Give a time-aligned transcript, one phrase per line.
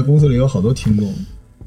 [0.00, 1.14] 在公司里有好多听众，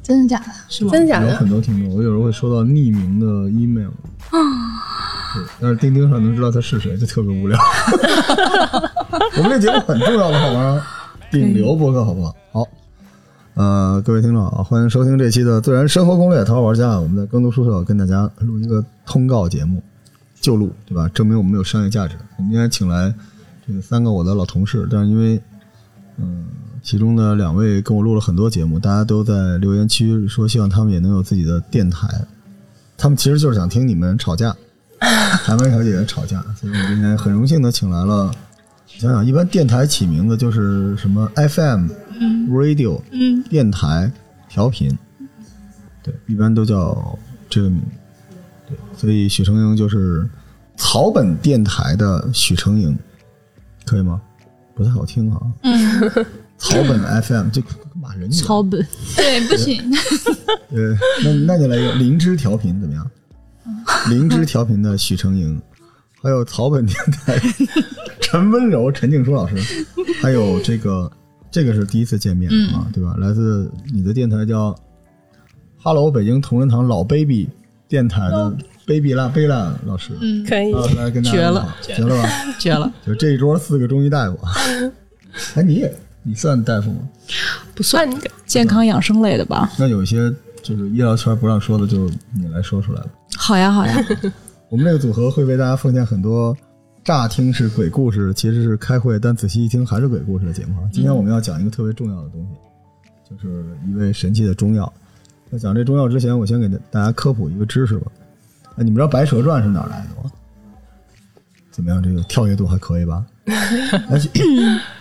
[0.01, 0.51] 真的假的？
[0.67, 0.91] 是吗？
[0.91, 1.29] 真的假的？
[1.29, 3.91] 有很多听众，我有时候会收到匿名的 email。
[4.31, 7.59] 对，但是钉钉上能知道他是谁，就特别无聊。
[9.37, 10.81] 我们这节目很重要的，好吗？
[11.31, 12.35] 顶流播客，好不好？
[12.51, 12.67] 好，
[13.53, 19.81] 呃，各位听众啊，欢迎收听这期的《自然生活攻略》，淘宝玩家，我们在更多书社跟大家录一个通告节目，
[20.41, 21.07] 就录，对吧？
[21.09, 22.15] 证明我们有商业价值。
[22.37, 23.13] 我们今天请来
[23.67, 25.39] 这个三个我的老同事，但是因为
[26.17, 26.45] 嗯，
[26.83, 32.07] 其中的两位跟我录了很多节目，大家都在留言区说希望他们也能有自己的电台。
[32.97, 34.55] 他们其实就是想听你们吵架，
[34.99, 38.31] 台湾小姐姐吵架，所以我今天很荣幸的请来了。
[38.85, 41.87] 想想，一般电台起名字就是什么 FM、
[42.49, 44.11] Radio、嗯，电台、
[44.49, 44.95] 调频，
[46.03, 47.17] 对，一般都叫
[47.49, 47.87] 这个名字。
[48.67, 50.27] 对，所以许成英就是
[50.75, 52.97] 草本电台的许成英，
[53.85, 54.21] 可以吗？
[54.75, 55.41] 不太好听啊。
[55.63, 56.25] 嗯，
[56.63, 58.31] 草本 FM 就跟骂人。
[58.31, 58.85] 草本。
[59.15, 59.81] 对，不行，
[60.71, 63.09] 呃，那那就来一个灵芝调频怎么样？
[64.09, 65.61] 灵芝调频的许成英，
[66.21, 67.39] 还有草本电台
[68.21, 69.55] 陈温柔、陈静书老师，
[70.21, 71.11] 还有这个
[71.51, 73.15] 这个是第一次见面啊，对吧？
[73.19, 74.75] 来自你的电台叫
[75.81, 77.49] “Hello 北京同仁堂老 baby”
[77.87, 78.55] 电台的
[78.87, 81.61] baby 辣贝拉老师，嗯，可以啊，来跟大家绝了。
[81.61, 82.29] 好，绝了吧？
[82.57, 84.39] 绝了， 就这一桌四个中医大夫，
[85.55, 85.93] 哎，你也
[86.23, 86.99] 你算大夫吗？
[87.75, 88.09] 不算
[88.45, 89.71] 健康养生类的吧？
[89.77, 93.07] 那有一些就是医疗圈不让说的，就你来说出来了。
[93.35, 93.95] 好呀，好呀，
[94.69, 96.55] 我们这个组合会为大家奉献很多
[97.03, 100.75] 乍听是鬼故事，其实是开会，但仔细一听还是鬼故事的节目。
[100.91, 104.91] 今天我们要讲一个特别重要的东西，就是一味神奇的中药。
[105.51, 108.11] 在讲这中药之前，我先给大家科普一个知识吧。
[108.75, 110.31] 哎，你们知道《白蛇传》是哪来的吗？
[111.69, 112.01] 怎么样？
[112.01, 113.25] 这个跳跃度还可以吧？
[114.09, 114.29] 而且，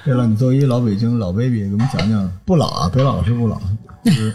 [0.05, 3.61] 对了，你作为一老北京老 baby，给我们讲讲不老啊，别老是不老，
[4.05, 4.35] 就是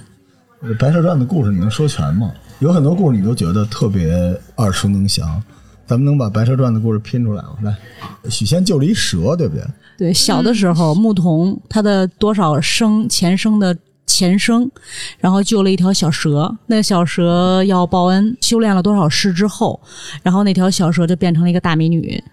[0.61, 2.31] 呃《白蛇传》的故事，你能说全吗？
[2.59, 4.09] 有很多故事你都觉得特别
[4.55, 5.43] 耳熟能详，
[5.85, 7.49] 咱们能把《白蛇传》的故事拼出来吗？
[7.63, 7.75] 来，
[8.31, 9.63] 许仙救了一蛇，对不对？
[9.97, 14.71] 对，小的时候牧童他的多少生前生的前生，
[15.19, 19.79] 然后救了一条小蛇，那小蛇要报恩，修炼了多少世之后，
[20.23, 22.23] 然后那条小蛇就变成了一个大美女。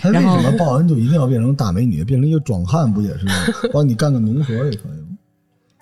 [0.00, 3.32] 他为什么报恩就一定要变成大美女，变成一个壮汉，不也是吗
[3.72, 5.18] 帮你干个农活也可以吗？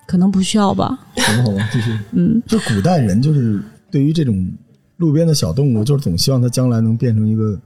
[0.06, 1.68] 可能不需要吧，好吧好吧？
[1.72, 1.90] 继续。
[2.12, 3.60] 嗯，就古代人就是
[3.90, 4.50] 对于这种
[4.96, 7.58] 路边的小动物，就是总希望它将来能变成一个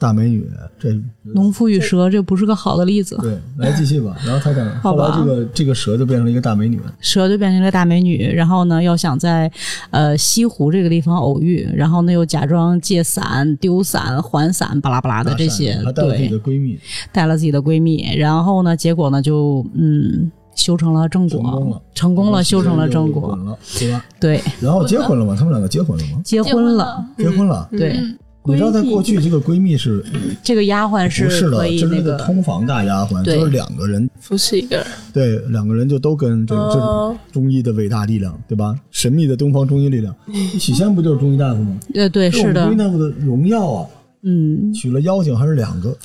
[0.00, 0.50] 大美女。
[0.78, 4.16] 这农夫与蛇这不是个好的例子，对，来继续吧。
[4.24, 6.80] 然后他讲，后来这个这个蛇就变成了一个大美女。
[7.00, 9.52] 蛇就变成了个大美女，然后呢，要想在
[9.90, 16.78] 呃西湖这个地方偶遇，然后呢又假装借伞、丢伞、还伞，巴拉巴拉的这些她，带了自己对的，闺蜜，
[17.12, 23.38] 带了自己的闺蜜，然后呢，结果呢就嗯修成了正果，成功了，成功了，修成了正果，
[23.78, 24.04] 对吧？
[24.18, 25.36] 对，然后结婚了吗？
[25.38, 26.20] 他们两个结婚了吗？
[26.24, 27.68] 结婚了，结婚了。
[27.70, 28.00] 对，
[28.44, 30.04] 你知道，在过去，这个闺蜜是
[30.42, 31.68] 这个丫鬟是不是的？
[31.70, 38.74] 就是那那个个通房大丫鬟，就是两个人，服侍一个人，对，两个人就都跟这个这中医的伟大力量，对吧？
[38.90, 40.14] 神秘的东方中医力量。
[40.58, 41.78] 许仙不就是中医大夫吗？
[41.92, 43.86] 对对是的中医，大夫的荣耀啊！
[44.22, 45.96] 嗯，娶了妖精还是两个？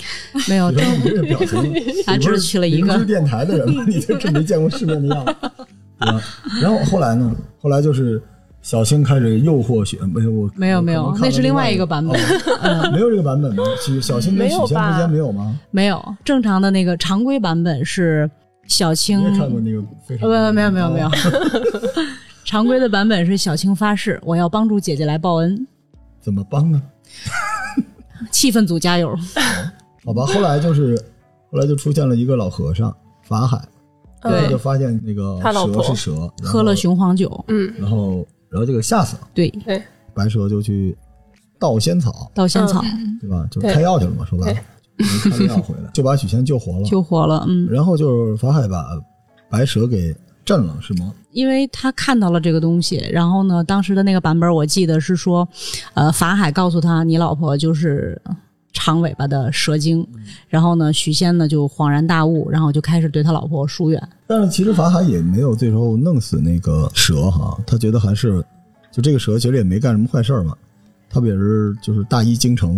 [0.47, 1.73] 没有你看你这个表情，
[2.06, 3.85] 他只娶了一个你是电台的人吗？
[3.88, 5.35] 你这真没见过世面的样子，
[6.00, 6.62] 对？
[6.62, 7.34] 然后后来呢？
[7.62, 8.22] 后来就是
[8.66, 13.64] 小青开始诱惑许，没有我没有没有那是另外一个版本哦 没有这个版本吗？
[13.80, 15.59] 许小青跟许仙之间没有吗？
[15.70, 18.28] 没有正常的那个常规版本是
[18.68, 21.06] 小青你也看过那个非常呃，没有没有没有。
[21.06, 21.12] 哦，
[22.44, 25.68] 常规的版本是小青发誓我要帮助姐姐来报恩，
[26.20, 26.82] 怎么帮呢？
[28.32, 29.16] 气氛组加油。
[30.03, 31.00] 好吧，后来就是
[31.52, 33.62] 后来就出现了一个老和尚法海，
[34.24, 39.28] 对他就发现那个蛇是蛇，喝了雄黄酒，嗯，然后然后就给吓死了。
[39.34, 40.97] 对，对，白蛇就去
[41.59, 42.81] 盗仙草，盗仙草
[43.19, 43.46] 对吧？
[43.52, 44.59] 就开药去了嘛，说白了，
[45.22, 46.84] 就开了药回来，就把许仙救活了。
[46.85, 48.85] 救活了，嗯，然后就是法海把
[49.49, 50.16] 白蛇给
[50.46, 51.13] 震了，是吗？
[51.31, 55.46] 因为他看到了这个东西，然后呢，当时的那个版本我记得是说，
[55.96, 58.22] 呃，法海告诉他你老婆就是
[58.75, 60.05] 长尾巴的蛇精，
[60.47, 68.43] 然后呢，许仙呢就恍然大悟，然后就开始对他老婆疏远，但是其实法海也没有最后弄死那个蛇哈，他觉得还是
[68.91, 70.53] 就这个蛇其实也没干什么坏事儿嘛，
[71.09, 72.77] 他不也是就是大医精诚，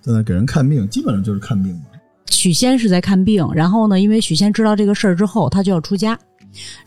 [0.00, 1.82] 在那给人看病，基本上就是看病嘛。
[2.30, 6.18] 许仙是在看病，然后呢，因为许仙知道这个事儿之后，他就要出家，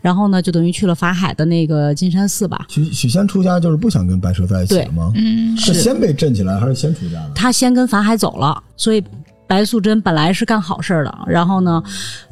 [0.00, 2.66] 然后呢，就等于去了法海的那个金山寺吧。
[2.68, 5.12] 许许仙出家就是不想跟白蛇在一起了吗？
[5.14, 7.30] 嗯，是先被震起来还是先出家的？
[7.34, 9.02] 他先跟法海走了，所以
[9.46, 11.82] 白素贞本来是干好事儿的，然后呢，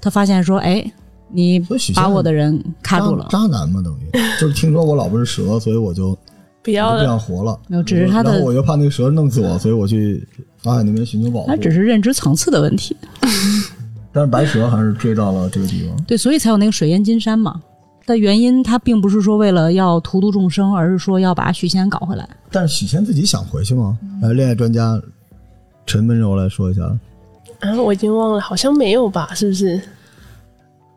[0.00, 0.85] 他发现说，哎，
[1.31, 1.61] 你
[1.94, 3.26] 把我的人卡住了。
[3.31, 6.17] 渣渣男嘛，等于就是听说我老婆是蛇，所以我就
[6.62, 7.58] 不要了，我就不想活了。
[7.67, 10.26] 没有只是他的然后我又怕那个蛇弄死我，所以我去
[10.62, 11.56] 法海那边寻求保护那。
[11.56, 12.96] 只是认知层次的问题，
[14.12, 16.05] 但是白蛇还是追到了这个地方。
[16.05, 17.60] 对，所以才有那个水淹金山嘛。
[18.06, 22.26] 的原因，他并不是说为了要荼毒众生，而是说要把许仙搞回来。
[22.50, 23.99] 但是许仙自己想回去吗？
[24.22, 24.99] 来，恋爱专家
[25.84, 26.82] 陈温柔来说一下。
[27.60, 29.34] 啊，我已经忘了，好像没有吧？
[29.34, 29.78] 是不是？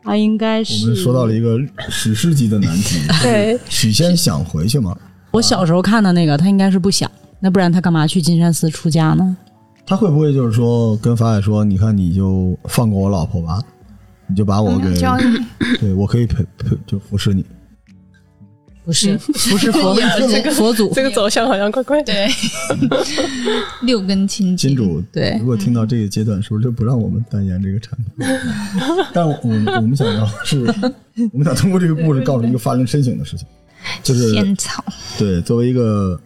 [0.02, 1.58] 他应该是我们说到了一个
[1.90, 3.06] 史诗级的难题。
[3.22, 4.96] 对，许仙想回去吗？
[5.32, 7.10] 我小时候看的那个，他应该是不想，
[7.40, 9.36] 那不然他干嘛去金山寺出家呢？
[9.86, 13.60] 他会不会就是说跟法海说，你看你就放过我老婆吧，
[14.26, 14.94] 你就把我给，
[15.78, 17.44] 对我可以陪陪就服侍你。
[18.84, 19.16] 不是，
[19.48, 19.94] 不是佛
[20.28, 22.12] 这个 佛祖，这个走向好像怪怪的。
[22.12, 22.28] 对，
[23.82, 24.70] 六根清净。
[24.70, 28.26] 金主对如果听到这个阶段，是不是就不让我们代言这个产品？
[29.12, 30.64] 但我们我们想要是，
[31.32, 33.46] 我们想通过这个故事告诉一个发人深省的事情，
[34.02, 34.84] 就是仙草，
[35.16, 36.20] 对，作为一个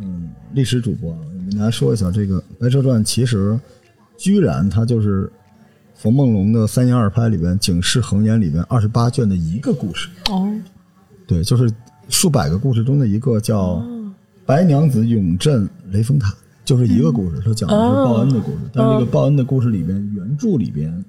[0.00, 3.58] 嗯历史主播，我跟大家说一下，这个《白蛇传》其实
[4.16, 5.30] 居然它就是
[5.94, 10.08] 冯梦龙的三言二拍里边警世恒言里边二十八卷的一个故事。
[10.30, 10.52] 哦，
[11.26, 11.70] 对，就是
[12.08, 13.76] 数百个故事中的一个叫
[14.44, 16.30] 《白娘子永镇雷峰塔》，
[16.64, 18.58] 就是一个故事，它讲的是报恩的故事。
[18.72, 21.04] 但是这个报恩的故事里边，原著里边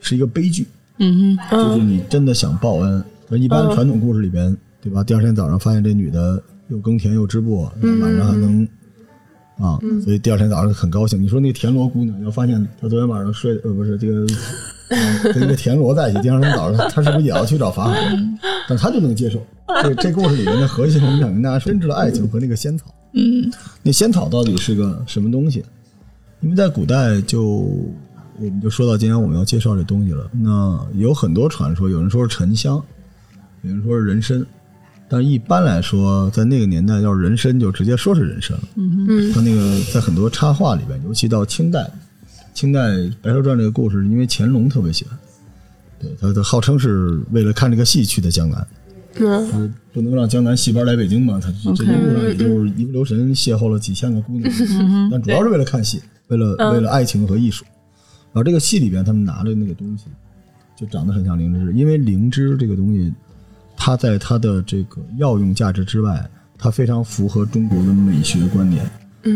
[0.00, 0.66] 是一个悲剧，
[0.98, 3.02] 嗯哼，就是你真的想报恩。
[3.28, 5.02] 而一般传统故事里边，对吧？
[5.02, 8.66] 第二天早上发现这女的又耕田又织布，晚上还能
[9.58, 11.22] 啊，所以第二天早上很高兴。
[11.22, 14.26] 你说那个田螺姑娘要发现她昨天晚上睡呃不是这个。
[14.88, 18.16] 呃跟一个田螺在一起，第二天早上她是不是也要去找法海？
[18.68, 19.44] 但她就能接受。
[19.82, 22.94] 这这故事里面的核心，我们想跟大家说，真挚的爱情和那个仙草。
[23.12, 23.50] 嗯，
[23.82, 25.64] 那仙草到底是个什么东西？
[26.40, 30.30] 因为在古代就我们就说到今天我们要介绍这东西了。
[30.32, 32.80] 那有很多传说，有人说是沉香，
[33.62, 34.46] 有人说是人参，
[35.08, 38.62] 但一般来说，在那个年代，要是人参就直接说是人参了。
[38.74, 41.88] 嗯它那个在很多插画里边，尤其到清代，
[42.54, 42.80] 清代
[43.22, 45.18] 《白蛇传》这个故事，因为乾隆特别喜欢，
[46.00, 48.66] 对他他号称是为了看这个戏去的江南。
[49.18, 54.52] 嗯不能让江南戏班来北京嘛，他这一路上也就是一不留神邂逅了几千个姑娘，
[55.10, 57.64] 但主要是为了看戏，为了为了爱情和艺术。
[58.32, 60.04] 然后这个戏里边，他们拿着那个东西
[60.76, 63.10] 就长得很像灵芝，因为灵芝这个东西，
[63.86, 66.28] 它在它的这个药用价值之外，
[66.58, 68.84] 它非常符合中国的美学观念。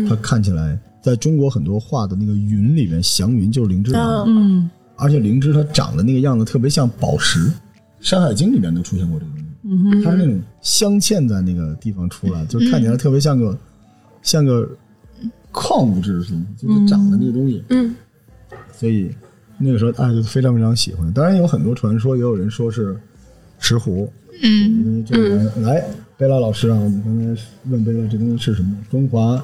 [0.09, 7.47] 它看起来在中国很多画的那个云里面，祥云就是灵芝的，嗯而且灵芝它长的那个样子特别像宝石，
[8.01, 9.45] 《山海经》里面都出现过这个东西。
[9.63, 13.57] 嗯它是那种镶嵌在那个地方出来，就看起来特别像个、
[14.21, 14.69] 像个
[15.53, 17.63] 矿物质似的，就是长的那个东西。
[17.69, 17.95] 嗯
[18.73, 19.15] 所以
[19.57, 21.09] 那个时候大家就非常非常喜欢。
[21.13, 22.99] 当然有很多传说，也有人说是
[23.61, 24.05] 石斛。
[24.43, 25.81] 嗯，因为这个人来，
[26.17, 28.75] 贝拉老师啊，我们刚才问贝拉这东西是什么？
[28.89, 29.41] 中华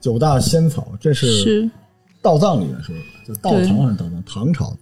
[0.00, 1.70] 九大仙草，这是是
[2.20, 4.22] 道藏里面说的，就道藏还是道藏？
[4.26, 4.76] 唐朝，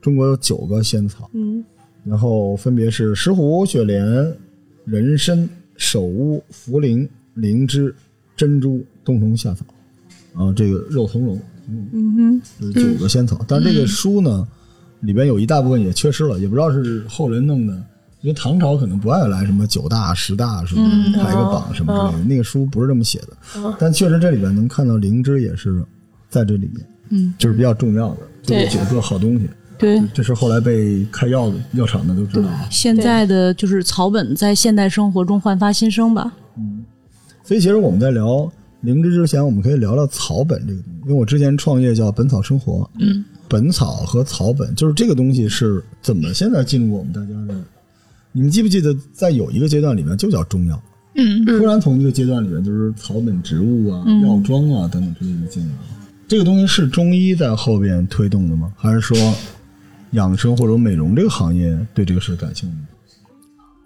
[0.00, 1.28] 中国有九个仙草。
[1.34, 1.62] 嗯
[2.04, 4.04] 然后分别是石斛、雪莲、
[4.84, 7.94] 人参、首乌、茯苓、灵芝、
[8.36, 9.64] 珍珠、冬虫夏草，
[10.34, 12.42] 然后这个肉苁蓉，嗯哼，
[12.72, 13.40] 这是九个仙草。
[13.46, 14.44] 但是这个书呢，
[14.98, 17.80] 里边有一大部分也缺失了，也不知道是后人弄的。
[18.22, 23.76] 因为唐朝可能不爱来什么九大、十大什么的排个榜什么之类的，那个书不是这么写的。
[23.78, 25.84] 但确实这里边能看到灵芝也是
[26.30, 29.50] 在这里面，嗯，就是比较重要的，这对九个好东西。
[29.76, 30.00] 对。
[30.14, 32.48] 这是后来被开药的药厂的都知道。
[32.70, 36.32] 现在的就是草本在现代生活中焕发新生吧。
[36.56, 36.84] 嗯
[37.44, 38.50] 所以其实我们在聊
[38.82, 47.60] 灵芝之前，我们可以聊聊草本这个东西，因为我之前创业叫本草生活，嗯，本草和草本就是这个东西是怎么现在进入我们大家的？
[48.32, 50.82] 你们记不记得在有一个阶段里面就叫中药，
[51.14, 55.78] 嗯，突然从一个阶段里面就是草本植物啊、药妆啊等等之类的进来了。
[56.26, 58.72] 这个东西是中医在后边推动的吗？
[58.76, 59.16] 还是说
[60.12, 62.76] 养生或者美容这个行业对这个事感兴趣？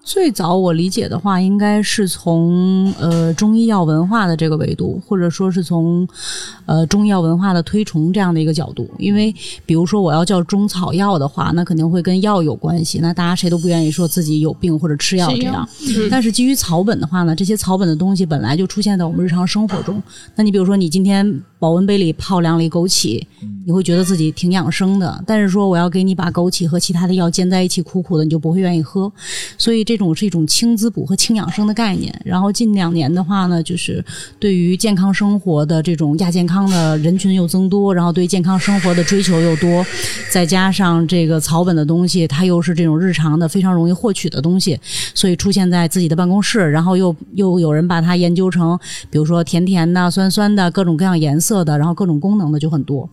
[0.06, 6.06] 最早我理解的话，应该是从呃中医药文化的这个维度，或者说是从
[6.64, 8.88] 呃中医药文化的推崇这样的一个角度。
[8.98, 9.34] 因为
[9.66, 15.68] 比如说我要叫中草药的话，那肯定会跟药有关系，那大家谁都不愿意说自己有病或者吃药这样。
[16.08, 20.00] 但是基于草本的话呢，这些草本的东西本来就出现在我们日常生活中。
[20.36, 23.20] 那你比如说你今天保温杯里泡两粒枸杞，
[23.64, 25.20] 你会觉得自己挺养生的。
[25.26, 29.10] 但是说我要给你把枸杞和其他的药煎在一起，苦苦的，你就不会愿意喝。
[29.58, 32.14] 所以这种是一种轻滋补和轻养生的概念。
[32.24, 34.04] 然后近两年的话呢，就是
[34.38, 39.84] 对于健康生活的这种亚健康的人群又增多，然后对健康生活的追求又多，
[40.30, 44.78] 再加上这个草本的东西，它又是这种日常的非常容易获取的东西，
[45.14, 48.78] 所以出现在自己的办公室，然后又又有人把它研究成，
[49.10, 53.08] 比如说甜甜的、酸酸的、各种各样颜色的，然后各种功能的就很多。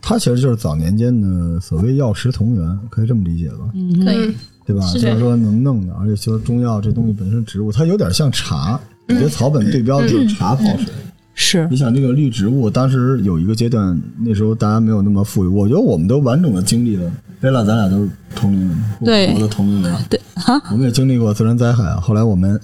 [0.00, 3.70] 它其实就是早年间的所谓药食同源，可以这么理解吧？
[3.74, 4.34] 嗯可以，
[4.64, 4.82] 对吧？
[4.92, 8.78] 就是说能弄的，而且说中药这东西本身植物，它有点像茶。
[9.08, 10.86] 我觉得草本对标的就是茶泡水。
[11.34, 17.10] 是你想这个绿植物，当时有一个阶段，那时候大家没有那么富裕，我觉得我们都完整的经历了。
[17.40, 21.98] 贝拉，咱俩都是同龄人，对我的同龄人，对哈，我们也经历过自然灾害啊。
[21.98, 22.60] 后来我们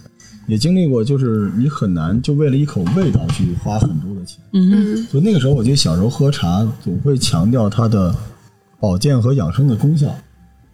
[0.47, 4.39] 也经历过，就是你很难就为了一口味道去花很多的钱。
[4.53, 8.15] 嗯所以那个时候，我记得小时候喝茶总会强调它的
[8.79, 10.15] 保健和养生的功效，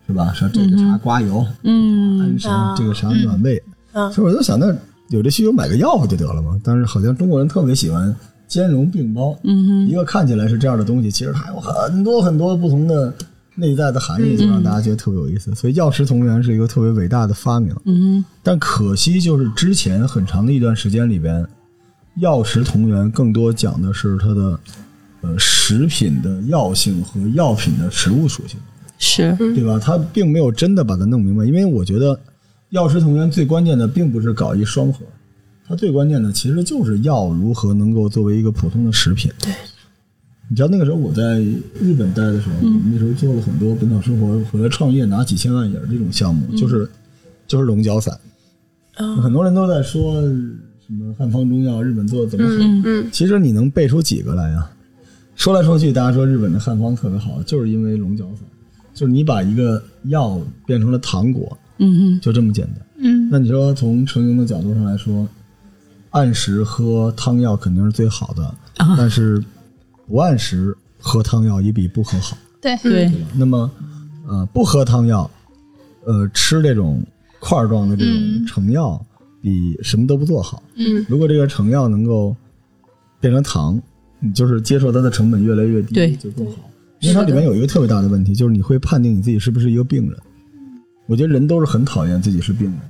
[0.07, 0.33] 是吧？
[0.35, 3.63] 说这个啥刮油，嗯安神，啊这个啥暖胃。
[3.93, 4.67] 嗯所以我就想，那
[5.11, 6.61] 有这需求买个药不就得了吗？
[6.65, 8.15] 但是好像中国人特别喜欢
[8.49, 13.15] 兼容并包，嗯一个看起来是这样的东西，其实它有很多很多不同的
[13.55, 15.55] 内在的含义，就让大家觉得特别有意思。
[15.55, 21.47] 所以药食同源是一个特别伟大的发明，嗯但可惜就是之前很长的一段时间里边，
[22.17, 24.59] 药食同源更多讲的是它的
[25.21, 28.59] 呃食品的药性和药品的食物属性。
[28.99, 29.79] 是对吧？
[29.79, 32.19] 他并没有真的把它弄明白，因为我觉得
[32.71, 35.05] 药食同源最关键的并不是搞一双核，
[35.67, 39.31] 它最关键的其实就是药如何能够作为一个普通的食品。
[39.41, 39.53] 对，
[40.49, 41.41] 你知道那个时候我在
[41.81, 46.89] 日本待的时候，我们那时候做了很多本草生活回来创业拿几千万也是这种项目，就是
[47.47, 48.19] 就是龙角散。
[49.21, 50.23] 很多人都在说
[50.87, 52.55] 什么汉方中药，日本做的怎么好？
[52.85, 54.71] 嗯其实你能背出几个来呀？
[55.35, 58.45] 说来说去，大家说日本的汉方特别好，就是因为龙角散，
[58.95, 62.87] 就是你把一个药变成了糖果，嗯嗯就这么简单。
[62.99, 65.29] 嗯，那你说从成营的角度上来说，
[66.11, 68.45] 按时喝汤药肯定是最好的，
[68.79, 68.95] 啊。
[68.97, 69.43] 但是
[70.07, 72.39] 不按时喝汤药也比不喝好。
[72.63, 73.13] 对，对。
[73.35, 73.71] 那么，
[74.27, 75.29] 呃，不喝汤药，
[76.05, 77.05] 呃，吃这种
[77.41, 78.47] 块状的这种嗯。
[78.47, 79.05] 成药，
[79.43, 80.63] 比什么都不做好。
[80.77, 81.05] 嗯。
[81.09, 82.35] 如果这个成药能够
[83.21, 83.79] 变成糖，
[84.21, 86.17] 你就是接受它的成本越来越低，对。
[86.17, 86.59] 就更好。
[87.05, 90.19] 因为它里面有一个特别大的问题，就是你会判定你自己是不是一个病人。
[91.07, 92.81] 我觉得人都是很讨厌自己是病人。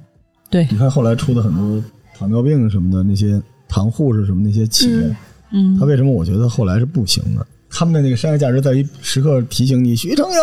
[0.50, 0.66] 对。
[0.70, 1.82] 你看后来出的很多
[2.16, 5.16] 糖尿病什么的那些糖护士什么那些企业，
[5.52, 7.44] 嗯他为什么我觉得后来是不行的？
[7.68, 10.40] 他们的那个商业价值在于时刻提醒你，徐成阳，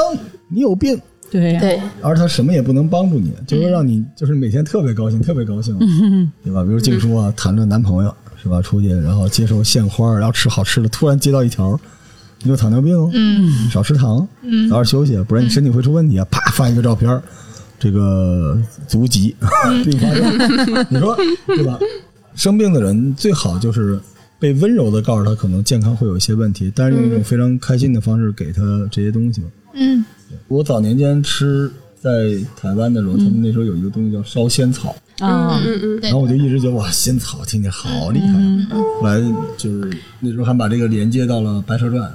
[0.49, 0.99] 你有病，
[1.31, 1.61] 对呀。
[1.61, 5.77] 对，而他什么也不能帮助你，就是让你就是每天特别高兴，特别高兴，
[6.43, 6.61] 对吧？
[6.63, 8.13] 比如静书啊，谈着男朋友
[8.43, 11.79] 是吧，出去然后接受献花，然后吃好吃的，突然接到一条，
[12.43, 16.25] 你有糖尿病哦，嗯少吃糖，嗯早点休息，不然你身体会出问题啊！
[16.31, 17.21] 啪发一个照片儿，
[17.79, 18.57] 这个
[18.87, 19.35] 足疾
[19.85, 21.15] 并发症，你说
[21.47, 21.77] 对吧？
[22.35, 23.99] 生病的人最好就是
[24.39, 29.41] 被温柔的告诉他，可能健康会有一些问题，但是用一种非常开心的方式给他这些东西。
[29.73, 30.03] 嗯
[30.47, 32.09] 我早年间吃在
[32.55, 38.33] 台湾的时候，他们那时候有一个东西叫烧仙草，啊嗯嗯然后我就一直觉得哇，仙草听起来好厉害
[38.73, 38.81] 啊。
[38.99, 39.19] 后来
[39.57, 42.09] 就是那时候还把这个连接到了《白蛇传》。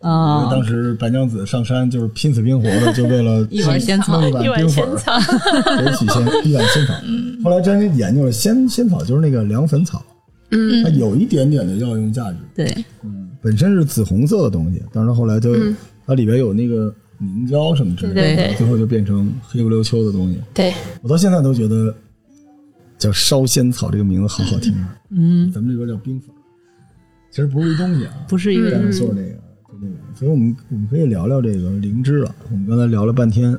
[0.00, 6.94] 因为啊当时白娘子上山就是拼死拼活的，就为了 一碗仙草弄一碗冰粉儿，仙草，给许仙 一碗仙草。
[7.42, 10.04] 后来真研究了仙仙草，就是那个凉粉草，
[10.50, 10.82] 嗯。
[10.84, 12.84] 它有一点点的药用价值，对。
[13.02, 13.30] 嗯。
[13.40, 15.54] 本身是紫红色的东西，但是后来就
[16.06, 18.46] 它里边有那个凝胶什么之类的，对对。
[18.48, 20.40] 对最后就变成黑不溜秋的东西。
[20.54, 21.94] 对，我到现在都觉得
[22.98, 25.50] 叫烧仙草这个名字好好听啊，嗯。
[25.52, 26.30] 咱们这边叫冰粉，
[27.30, 29.38] 其实不是一东西啊，不是一个就是那个，
[30.18, 32.34] 所以我们我们可以聊聊这个灵芝了。
[32.50, 33.56] 我们刚才聊了半天，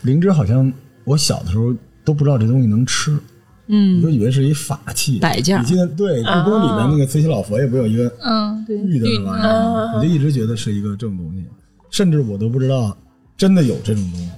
[0.00, 0.72] 灵芝好像
[1.04, 1.74] 我小的时候
[2.06, 3.20] 都不知道这东西能吃，我
[3.66, 9.92] 嗯就以为是一法器摆件你记得对，故宫里面那个慈禧老佛爷不有一个嗯，玉的那玩意儿吗？
[9.94, 11.44] 我就一直觉得是一个这种东西，
[11.90, 12.96] 甚至我都不知道
[13.36, 14.30] 真的有这种东西。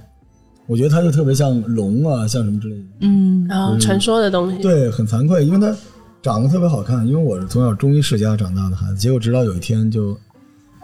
[0.67, 2.83] 我觉得它就特别像龙啊，像什么之类的。
[2.99, 5.73] 嗯然后传说的东西，对，很惭愧，因为它
[6.21, 7.07] 长得特别好看。
[7.07, 10.17] 因为我是从小中医世家长大的孩子，结果直到有一天就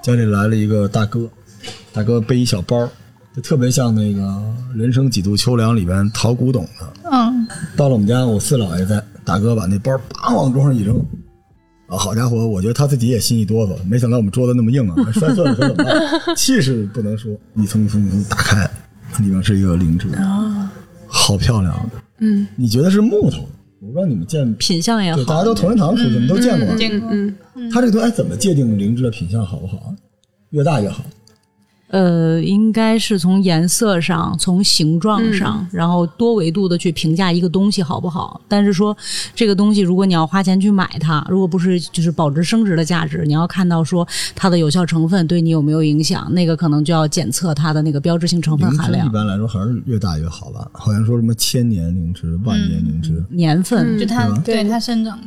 [0.01, 1.29] 家里来了一个大哥，
[1.91, 2.89] 大哥背一小包，
[3.35, 4.21] 就特别像那个
[4.77, 6.93] 《人生几度秋凉》里边淘古董的。
[7.11, 10.97] 嗯到了我们家，我四姥爷在，大哥把那包叭往桌上一扔，
[11.87, 15.95] 啊，好家伙，我觉得他自己也心一哆嗦，没想到我们桌子那么硬啊，还摔碎了可怎么办？
[16.35, 18.69] 气势不能说，一层一层一层打开，
[19.19, 20.07] 里面是一个灵芝，
[21.07, 21.85] 好漂亮啊。
[22.19, 23.47] 嗯，你觉得是木头？
[23.79, 26.75] 我我不知道你们见，品相也好，大家，都同仁堂出去，你们都见过。
[26.75, 27.35] 见过，嗯，
[27.71, 29.95] 它这个东西哎怎么界定灵芝的品相好不好啊？
[30.49, 31.03] 越大越好。
[31.89, 38.41] 呃，应该是从颜色上、从形状上，然后多维度的去评价一个东西好不好。
[38.47, 38.95] 但是说
[39.33, 50.69] 这个东西，如果你要花钱去买它，如果不是就是保值升值的价值，你要看到说它的有效成分对你有没有影响，那个可能就要检测它的那个标志性成分含量一、般来说还是越大越好吧？
[50.73, 53.97] 好像说什么千年灵芝、万年灵芝，年份。
[53.97, 55.17] 就它对它生长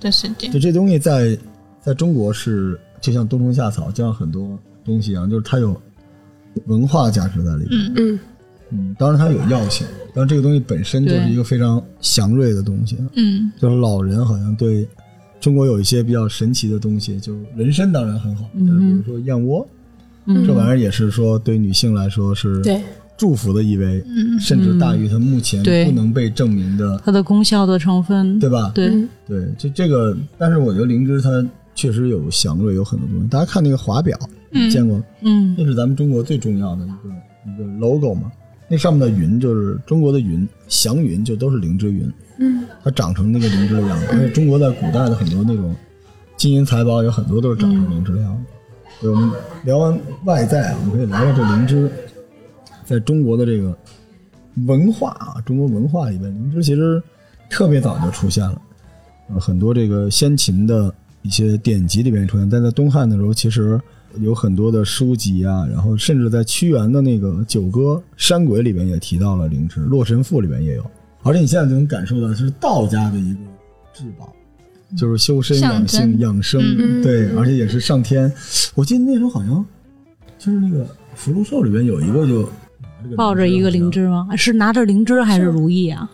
[0.00, 1.38] 的时间就，这东西在
[1.82, 5.80] 在中国是就像冬虫夏草，就像很多东西一样，就是它有
[6.66, 7.92] 文化价值在里面。
[7.96, 8.18] 嗯
[8.70, 12.96] 嗯，当然它有药性，但这个东西本身就是一个非常祥瑞的东西。
[13.14, 13.50] 嗯。
[13.60, 14.88] 就是老人好像对
[15.40, 19.66] 中国有一些比较神奇的东西，就人参当然很好，嗯但是比如说燕窝，
[20.26, 20.46] 嗯。
[20.46, 22.80] 这玩意儿也是说对女性来说是对，
[23.16, 28.72] 祝福的意味，嗯甚至大于它目前不能被证明的，它的功效的成分，对吧？
[28.74, 29.08] 对，嗯。
[29.28, 31.30] 对，就这个，但是我觉得灵芝它
[31.74, 33.26] 确实有祥瑞，有很多东西。
[33.28, 34.18] 大家看那个华表，
[34.50, 35.02] 你见过？
[35.20, 38.30] 嗯那是咱们中国最重要的一个一个 logo 嘛。
[38.66, 42.10] 那上面的云就是中国的云，祥云就都是灵芝云。
[42.38, 44.06] 嗯，它长成那个灵芝的样子。
[44.12, 45.74] 而且中国在古代的很多那种
[46.36, 48.42] 金银财宝，有很多都是长成灵芝的样子。
[49.02, 49.30] 对，我们
[49.64, 51.90] 聊完外在啊，我们可以聊聊这灵芝
[52.84, 53.76] 在中国的这个
[54.66, 57.02] 文化啊，中国文化里边，灵芝其实
[57.50, 58.60] 特别早就出现了。
[59.28, 60.92] 呃，很多这个先秦的
[61.24, 63.80] 一些典籍里边出现，但在东汉的时候，其实
[64.20, 70.84] 有很多的书籍啊，然后甚至在屈原的那个《九歌山鬼》里边也提到了灵芝，《洛神赋》里边也有。
[71.22, 73.40] 而且你现在就能感受到，是道家的一个
[73.94, 74.30] 至宝，
[74.96, 78.30] 就是修身养性、养生，嗯对，而且也是上天。
[78.74, 79.64] 我记得那时候好像
[80.38, 82.46] 就是那个福禄寿里边有一个就
[83.16, 84.28] 抱着一个灵芝吗？
[84.36, 86.10] 是拿着灵芝还是如意啊？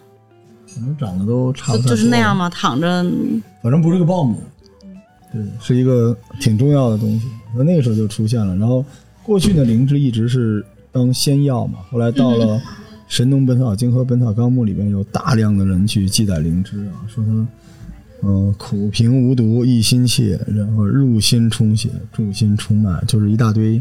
[0.68, 2.48] 反正长得都差不就多，就是那样嘛？
[2.48, 3.04] 躺着，
[3.60, 4.36] 反正不是个苞米，
[5.32, 7.26] 对，是一个挺重要的东西。
[7.56, 8.56] 那那个时候就出现了。
[8.56, 8.84] 然后
[9.22, 12.56] 过去的灵芝一直是当仙药嘛，后来到了
[13.08, 17.46] 《神农本草经》和《本草纲目》里边，有大量的人去记载灵芝啊，说它。
[18.22, 23.80] 嗯，苦平无毒，益心气，然后入心充血，助心充脉，就是一大堆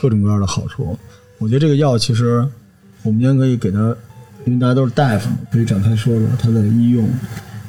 [0.00, 0.96] 各种各样的好处。
[1.38, 2.46] 我觉得这个药其实
[3.02, 3.78] 我们今天可以给它，
[4.46, 7.04] 因为大家都是大夫嘛，可以展开说说它的医用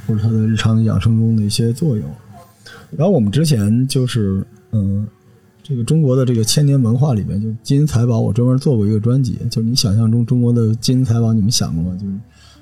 [0.05, 2.05] 或者它的日常养生中的一些作用。
[2.97, 5.07] 然后我们之前就是，嗯，
[5.63, 11.97] 这个中国的这个千年文化里面，就金银财宝，我专门做过一个专辑，就是你想象中中国的金银财宝，你们想过吗？
[11.99, 12.13] 就是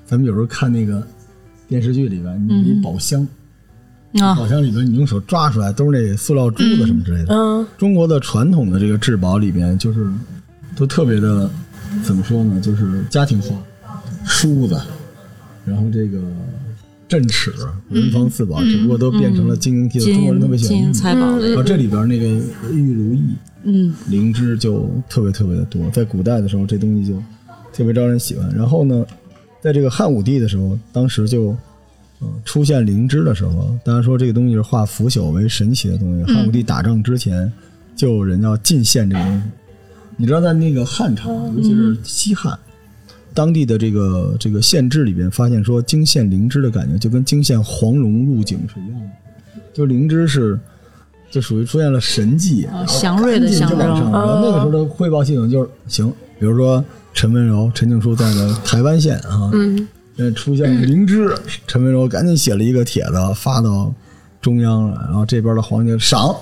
[0.04, 1.04] 咱们有时候看那个
[1.66, 3.26] 电视剧里边，你有一宝箱，
[4.20, 7.34] 啊，宝箱里边你用手抓出来都是那塑料珠子什么之类的。
[7.34, 10.08] 嗯中国的传统的这个至宝里边，就是
[10.76, 11.50] 都特别的，
[12.04, 12.60] 怎么说呢？
[12.60, 13.56] 就是家庭化，
[14.24, 14.80] 梳子，
[15.64, 16.20] 然后这个
[17.10, 17.52] 镇尺、
[17.90, 20.04] 文房四宝，只不过都变成了金银器了。
[20.04, 22.26] 中国人特别喜欢金银，财宝类然后这里边那个
[22.72, 23.22] 玉如意、
[23.64, 25.90] 嗯灵芝就特别特别的多。
[25.90, 27.20] 在古代的时候，这东西就
[27.72, 28.48] 特别招人喜欢。
[28.54, 29.04] 然后呢，
[29.60, 31.56] 在这个汉武帝的时候，当时就。
[32.22, 36.24] 呃出现灵芝的时候，大家说这个东西是化腐朽为神奇的东西。
[36.30, 37.50] 汉武帝打仗之前，
[37.96, 39.42] 就有人要进献这个东西。
[40.18, 42.58] 你知道，在那个汉朝，尤其是西汉，
[43.40, 50.60] 当地的这个这个县志里边发现说，惊现灵芝的感觉就跟惊现黄龙入井是一样的，就灵芝是
[51.30, 59.88] 就属于出现了神迹，祥瑞的象征然后那个时候的汇报系统就是行，比如说陈文柔、陈静书在的台湾县啊，嗯。
[60.16, 61.34] 呃，出现灵芝，
[61.66, 63.90] 陈文柔赶紧写了一个帖子发到
[64.42, 66.36] 中央了，然后这边的皇帝赏，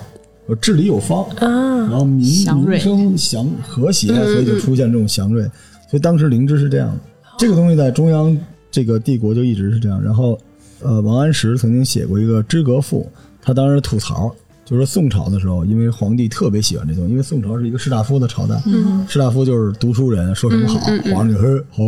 [0.47, 1.47] 我治理有方，啊
[1.83, 2.27] 然后民
[2.67, 5.49] 民生祥和谐，所以就出现这种祥瑞。
[5.91, 7.01] 所以当时灵芝是这样的，
[7.39, 8.37] 这个东西在中央
[8.71, 10.03] 这个帝国就一直是这样。
[10.03, 10.39] 然后，
[10.81, 18.61] 呃，王安石曾经写过一个《知阁赋》，他当时吐槽，就是说宋朝的时候，因为皇帝特别喜欢这东西，因为宋朝是一个士大夫的朝代，
[19.09, 20.79] 士大夫就是读书人，说什么好，
[21.13, 21.85] 皇上就嘿好，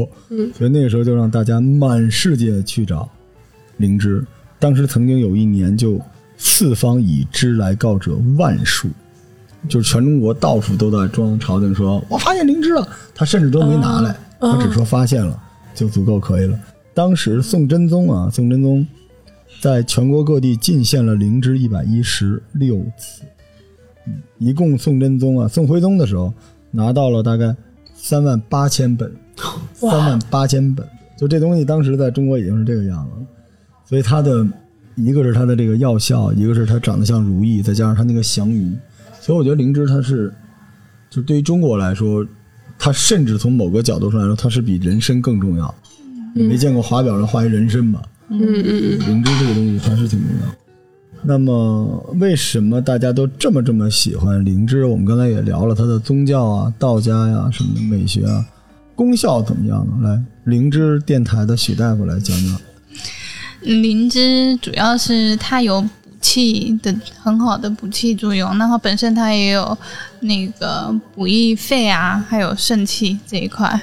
[0.57, 3.07] 所以那个时候就让大家满世界去找
[3.77, 4.25] 灵芝。
[4.59, 6.01] 当时曾经有一年就
[6.39, 8.89] 四方以芝来告者万数，
[9.69, 15.41] 就是全中国到处都在装朝廷说，我发现灵芝了，他甚至都没拿来，他只说发现了
[15.75, 16.59] 就足够可以了。
[16.95, 18.87] 当时宋真宗啊，宋真宗
[19.61, 23.23] 在全国各地进献了灵芝一百一十六次，
[24.07, 26.33] 嗯一共宋真宗啊，宋徽宗的时候
[26.71, 27.55] 拿到了大概
[27.95, 29.13] 三万八千本，
[29.75, 33.27] 三万八千本，就这东西当时在中国已经是这个样子了，
[33.85, 34.47] 所以它的
[34.97, 38.77] 一个是它的这个药效，一个是它长得像如意，再加上它那个祥云，
[39.21, 40.33] 所以我觉得灵芝它是，
[41.11, 42.27] 就对于中国来说，
[42.79, 45.73] 它甚至从某个角度上来说，它是比人参更重要。
[46.35, 48.03] 你没见过华表上画一人参吧？
[48.31, 50.55] 嗯嗯嗯，灵芝这个东西还是挺重要。
[51.23, 54.87] 那么，为什么大家都这么这么喜欢灵芝？
[54.87, 58.43] 我们刚才也聊了它的宗教啊、道家呀、什么的美学啊，
[58.95, 60.09] 功效怎么样呢？
[60.09, 62.59] 来，灵芝电台的许大夫来讲讲。
[63.61, 65.89] 灵芝主要是它有补
[66.21, 69.77] 气的很好的补气作用，然后本身它也有
[70.21, 73.81] 那个补益肺啊，还有肾气这一块。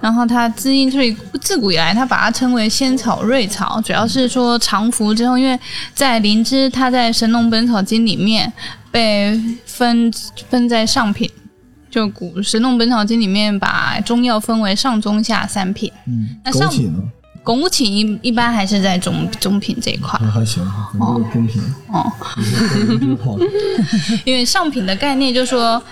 [0.00, 5.56] 然后它滋阴，所以自古以来它把它称为仙草、瑞草，主要是说常服之后，因为
[5.94, 8.52] 在灵芝它在《神农本草经》里面
[8.90, 10.12] 被分
[10.48, 11.30] 分在上品，
[11.88, 15.92] 就古《神农本草经》里面把中药分为上中下三品。
[16.08, 16.98] 嗯，那上枸杞呢？
[17.44, 21.60] 枸杞一一般还是在中中品这一块还还行，很多中品。
[21.88, 22.10] 哦。
[24.24, 25.82] 因为上品的概念就是说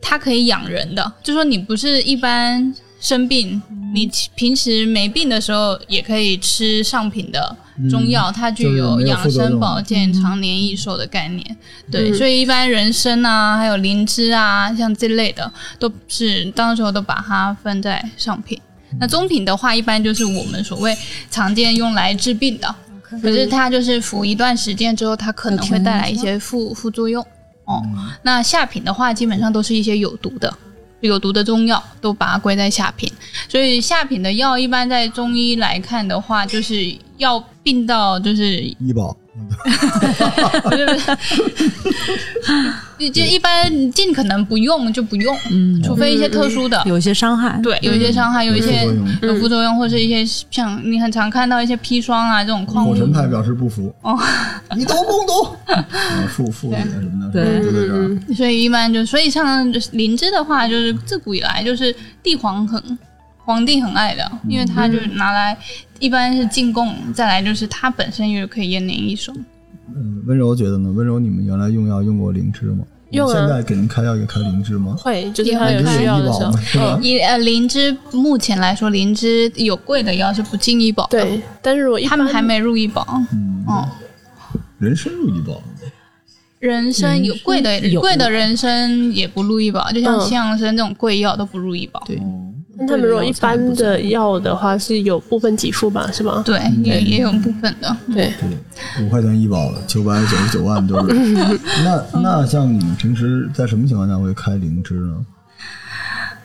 [0.00, 3.62] 它可以养人的，就说你不是一般生病，
[3.94, 7.56] 你平时没病的时候也可以吃上品的
[7.90, 11.56] 中药，它具有养生保健、常年益寿的概念。
[11.90, 18.60] 对，所以一般人参啊，还有灵芝啊，像这类的，都是当时候都把它分在上品。
[18.98, 20.96] 那中品的话，一般就是我们所谓
[21.30, 27.24] 常见用来治病的，可是它就是服一段时间之后，它可能会带来一些副副作用。
[27.64, 27.82] 哦，
[28.22, 30.52] 那下品的话，基本上都是一些有毒的。
[31.00, 33.08] 有毒的中药都把它归在下品，
[33.48, 39.14] 所以下品的药一般在中医来看的话，就是要病到就是医保，
[43.12, 47.60] 就一般尽可能不用就不用，嗯，除非一些特殊的，有一些伤害。
[47.62, 48.86] 对，有一些伤害，有一些
[49.22, 53.94] 有副作用或者一些像你很常看到一些砒霜啊这种矿物火神派表示不服。
[54.02, 54.18] 哦，
[54.76, 55.56] 你懂不懂？
[55.74, 55.84] 啊，
[56.28, 58.18] 附附体什么的，对就在这儿。
[58.34, 62.82] 所以一般就所以像灵芝的话，就是自古以来就是帝皇很
[63.44, 65.56] 皇帝很爱的，因为它就是拿来
[65.98, 69.32] 一般是进贡，再来就是它本身又可以延年益寿。
[69.94, 70.90] 嗯，温柔觉得呢？
[70.92, 72.84] 温柔，你们原来用药用过灵芝吗？
[73.10, 74.96] 用啊现在给您开药也开灵芝吗？
[74.98, 76.44] 会就是他有需要的时
[76.76, 83.06] 候呃灵芝目前来说，灵芝有贵的药是不进医保的，对，但是如果一他们还没入医保。
[83.32, 83.88] 嗯，哦，
[84.78, 85.62] 人参入医保，
[86.58, 92.02] 人参有贵的有贵的人参也不入医保，就像嗯西洋参这种贵药都不入医保。
[92.04, 92.20] 对
[92.78, 96.42] 那他们如果一般的药的话，是有部分给付吧，是吧？
[96.44, 97.96] 对，也也有部分的。
[98.12, 101.14] 对，对，五块钱医保，九百九十九万都是。
[101.84, 105.26] 那那像你们平时在什么情况下会开灵芝呢？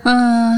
[0.04, 0.58] 嗯，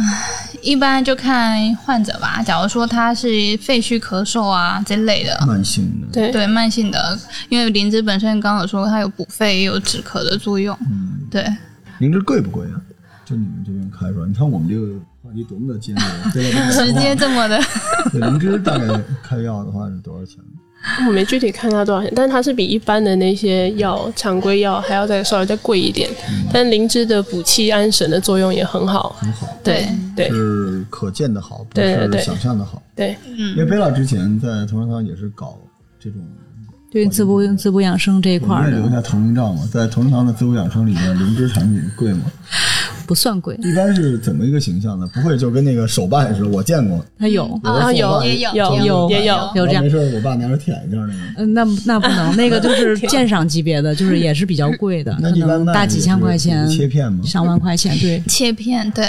[0.61, 2.41] 一般就看患者吧。
[2.41, 10.77] 假如说他是肺虚咳嗽啊这类的，慢性的，对，对慢性的，因为灵芝本身刚刚有说它有补肺也有止咳的作用。
[10.89, 11.45] 嗯，对，
[11.97, 12.79] 灵芝贵不贵啊？
[13.25, 14.87] 就你们这边开出来，你看我们这个
[15.33, 16.69] 话题多么的尖锐，对吧？
[16.69, 17.59] 直接这么的，
[18.13, 18.85] 灵芝大概
[19.23, 20.37] 开药的话是多少钱？
[21.07, 26.07] 我没具体看它多少钱，但是它是比一般的那些药常规药还要再稍微再贵一点。
[26.51, 29.15] 但灵芝的补气安神的作用也很好。
[29.17, 32.83] 很好，对，对是可见的好，不是对对对想象的好。
[32.95, 35.57] 对，因为贝拉之前在同仁堂也是搞
[35.99, 36.19] 这种，
[36.91, 39.67] 对滋补滋补养生这一块儿的我们也留下投名状嘛。
[39.71, 42.23] 在同仁堂的滋补养生里面，灵芝产品贵吗？
[43.05, 45.07] 不算贵，一般是怎么一个形象呢？
[45.13, 47.59] 不会就跟那个手办似的，我见过，它有。
[47.63, 51.13] 啊有也有有有也有有这样没事我爸拿着舔一下那个。
[51.37, 57.23] 嗯，那那不能，那个就是鉴赏级别的，就是也是比较贵的，可 那一般卖能大几千块钱切片吗？
[57.23, 57.97] 上万块钱。
[57.99, 59.07] 对， 切片，对，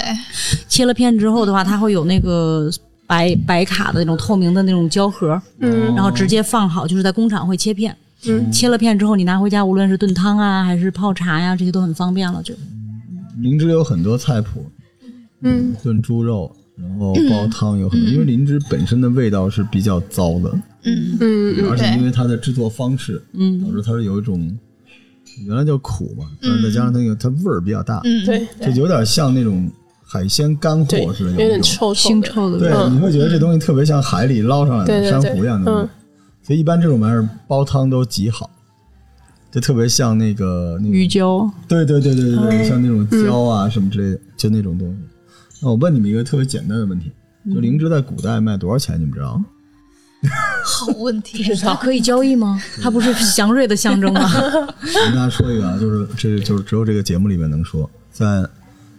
[0.67, 2.69] 切了片之后的话，它会有那个
[3.07, 7.95] 白白卡的那种透明的那种胶盒，嗯然后直接放好，就是在工厂会切片。
[8.27, 12.41] 嗯切了片之后，你拿回家，无论是炖汤啊，还是泡茶呀，这些都很方便了。
[12.43, 12.53] 就
[13.39, 14.65] 灵芝有很多菜谱，
[15.41, 20.51] 嗯，炖猪肉，然后煲汤有很多，因为灵芝本身的味道是比较糟的，
[20.83, 21.17] 嗯。
[21.19, 23.61] 嗯而且因为它的制作方式，嗯。
[23.61, 24.57] 导致它是有一种
[25.45, 29.69] 原来叫苦嘛，但是再加上那个它味儿比较大，嗯，对就有点像那种
[30.05, 31.61] 海鲜干，货似的，有点一种。
[31.61, 31.93] 臭。
[31.93, 35.89] 腥臭的味对，你会觉得这东西特别像海里捞上来的珊瑚一样的
[36.41, 38.49] 所以一般这种玩意儿煲汤都极好，
[39.55, 44.97] 就特别像那个那鱼，胶，对对对对对嗯对，像那种胶啊什么之类的，就那种东西。
[45.61, 47.09] 那我问你们一个特别简单的问题，
[47.53, 48.99] 就灵芝在古代卖多少钱？
[48.99, 49.45] 你们知道吗？
[50.65, 51.41] 好问题。
[51.55, 52.61] 它可以交易吗？
[52.81, 54.21] 它不是祥瑞的象征吗？
[54.27, 58.45] 我跟大家说一个啊，就是这就是只有这个节目里面能说，在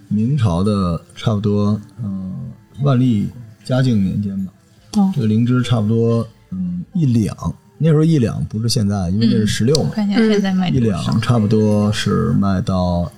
[0.09, 2.33] 明朝的差不多嗯、
[2.83, 3.29] 万历
[3.63, 4.53] 嘉靖年间吧，
[4.97, 7.37] 哦这个灵芝差不多嗯一两，
[7.79, 11.03] 那时候一两不是现在，因为那是十六嘛，看一下现在卖一多少？
[11.03, 13.13] 两差不多是卖到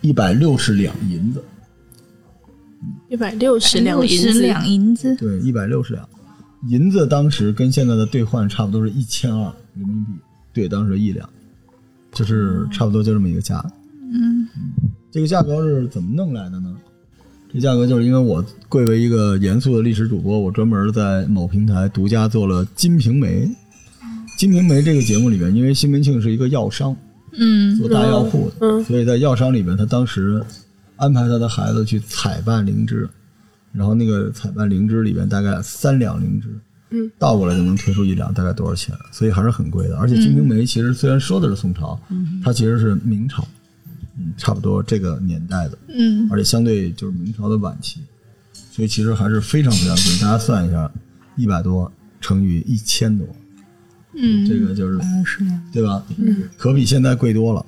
[0.00, 1.42] 一百六十两银子，
[3.08, 6.08] 一百六十两银子，两银子，对，一百六十两。
[6.68, 10.12] 银子当时跟现在的兑换差不多是一千二人民币
[10.52, 11.28] 对当时一两，
[12.12, 13.64] 就是差不多就这么一个价。
[14.12, 14.48] 嗯
[15.10, 16.76] 这个价格是怎么弄来的呢？
[17.52, 23.46] 这价格就是因为我贵为一个严肃的历史主播，我专门在某平台独家做了《金瓶梅》。
[24.38, 26.96] 《金瓶梅》这个节目里面，因为西门庆是一个药商，
[27.32, 30.40] 嗯做大药铺的，嗯所以在药商里面，他当时
[30.94, 33.08] 安排他的孩子去采办灵芝，
[33.72, 36.48] 然后那个采办灵芝里边大概三两灵芝，
[36.90, 38.94] 嗯，倒过来就能推出一两，大概多少钱？
[39.10, 39.98] 所以还是很贵的。
[39.98, 42.00] 而且《金瓶梅》其实虽然说的是宋朝，
[42.44, 43.44] 它其实是明朝，
[44.20, 48.02] 嗯，差不多这个年代的，嗯而且相对就是明朝的晚期，
[48.70, 50.04] 所以其实还是非常非常贵。
[50.20, 50.88] 大家算一下，
[51.34, 53.26] 一百多乘以一千多，
[54.20, 56.04] 嗯，这个就是嗯，是呀，对吧？
[56.18, 57.64] 嗯，可比现在贵多了，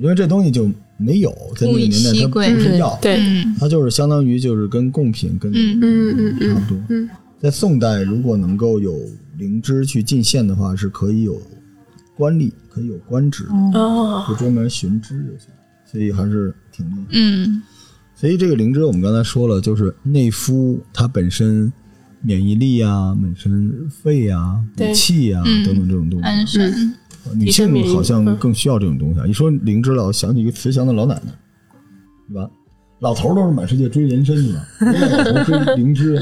[0.00, 3.54] 因为这东西就没有在那个年代，它不是药，对，嗯。
[3.58, 6.82] 它就是相当于就是跟贡品跟嗯嗯嗯差不多。
[6.88, 7.08] 嗯
[7.40, 9.00] 在宋代，如果能够有
[9.36, 11.40] 灵芝去进献的话，是可以有
[12.16, 15.48] 官吏，可以有官职，嗯哦，就专门寻知就行，
[15.86, 17.06] 所以还是挺厉害。
[17.12, 17.62] 嗯。
[18.16, 21.72] 所以这个灵芝我们刚才说了，就是内敷它本身
[22.20, 26.58] 免疫力啊、本身肺啊、气啊嗯等等这种东西。
[27.34, 29.26] 女性好像更需要这种东西啊。
[29.26, 31.32] 一说灵芝了，我想起一个慈祥的老奶奶，
[32.28, 32.50] 对吧？
[33.00, 34.66] 老头儿都是满世界追人参去了，
[35.34, 36.18] 老头追灵芝，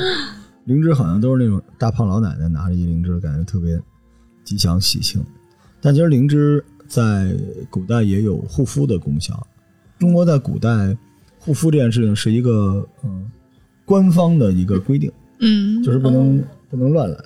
[0.64, 3.80] 灵芝好像都是那种大胖老奶奶拿着一灵芝，感觉特别
[4.44, 5.22] 吉祥喜庆。
[5.80, 7.34] 但其实灵芝在
[7.70, 9.46] 古代也有护肤的功效。
[9.98, 10.96] 中国在古代
[11.38, 13.30] 护肤这件事情是一个嗯
[13.84, 15.14] 官方的一个规定，嗯
[15.84, 17.18] 就是不能不能乱来。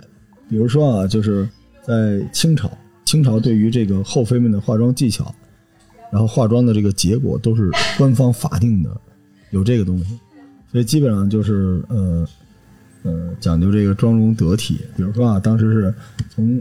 [0.48, 1.48] 比如说啊，就是
[1.82, 2.70] 在清朝，
[3.04, 5.32] 清朝对于这个后妃们的化妆技巧，
[6.12, 9.00] 然后化妆的这个结果都是官方法定的，
[9.50, 10.18] 有这个东西，
[10.72, 12.28] 所以基本上就是呃
[13.02, 14.80] 呃讲究这个妆容得体。
[14.96, 15.94] 比如说啊，当时是
[16.28, 16.60] 从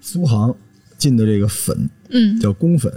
[0.00, 0.54] 苏杭
[0.96, 2.92] 进的这个粉嗯叫宫粉，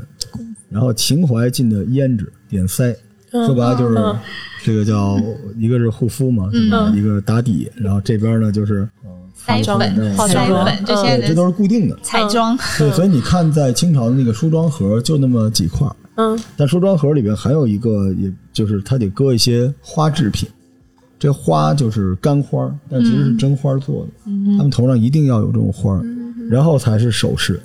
[0.69, 2.97] 然后秦淮进的胭脂点腮，嗯
[3.31, 4.17] 说白了就是嗯
[4.63, 5.19] 这个叫
[5.57, 6.91] 一个是护肤嘛，是吧？
[6.95, 8.87] 一个打底，然后这边呢就是
[9.45, 11.97] 腮妆粉、化腮妆粉，就现在对，这都是固定的。
[12.03, 20.47] 彩妆，对，所以你看，在清朝的那个梳妆盒就那么几块儿，嗯但梳妆盒里边还有一个，也就是它得搁一些花制品。
[21.17, 24.11] 这花就是干花，但其实是真花做的。
[24.57, 26.03] 他们头上一定要有这种花儿，
[26.49, 27.61] 然后才是首饰。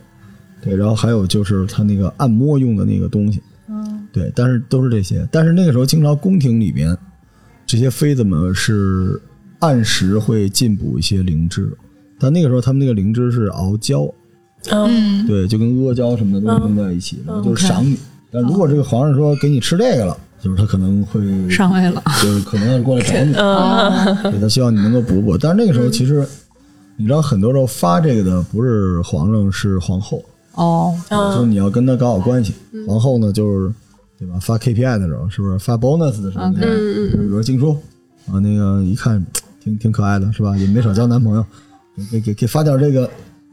[0.63, 3.43] 对，然后还有就是他那个按摩用的那个东西。
[4.17, 5.29] 对，但是都是这些。
[5.31, 6.97] 但是那个时候，清朝宫廷里边，
[7.67, 9.21] 这些妃子们是
[9.59, 11.71] 按时会进补一些灵芝，
[12.19, 14.11] 但那个时候他们那个灵芝是熬胶，
[14.71, 17.99] 嗯嗯对，就跟阿胶什么的都是弄在一起，然后就是赏你。
[18.33, 25.37] 但如果这个皇上说给你吃这个了，就是他可能会上位了，就是可能要过来找你， 嗯对他希望你能够补补。
[25.37, 26.27] 但是那个时候其实，
[26.97, 30.25] 你知道很多时候发这个的不是皇上，是皇后，
[30.55, 32.55] 哦，就是你要跟他搞好关系。
[32.89, 33.71] 皇后呢，就是
[34.19, 34.39] 对吧？
[34.41, 37.77] 发 KPI 的时候，是不是发 bonus 的时候？OK 嗯比如说静书
[38.27, 39.25] 啊，那个一看
[39.63, 40.57] 挺挺可爱的，是吧？
[40.57, 41.45] 也没少交男朋友，
[42.11, 43.09] 给给给发点这个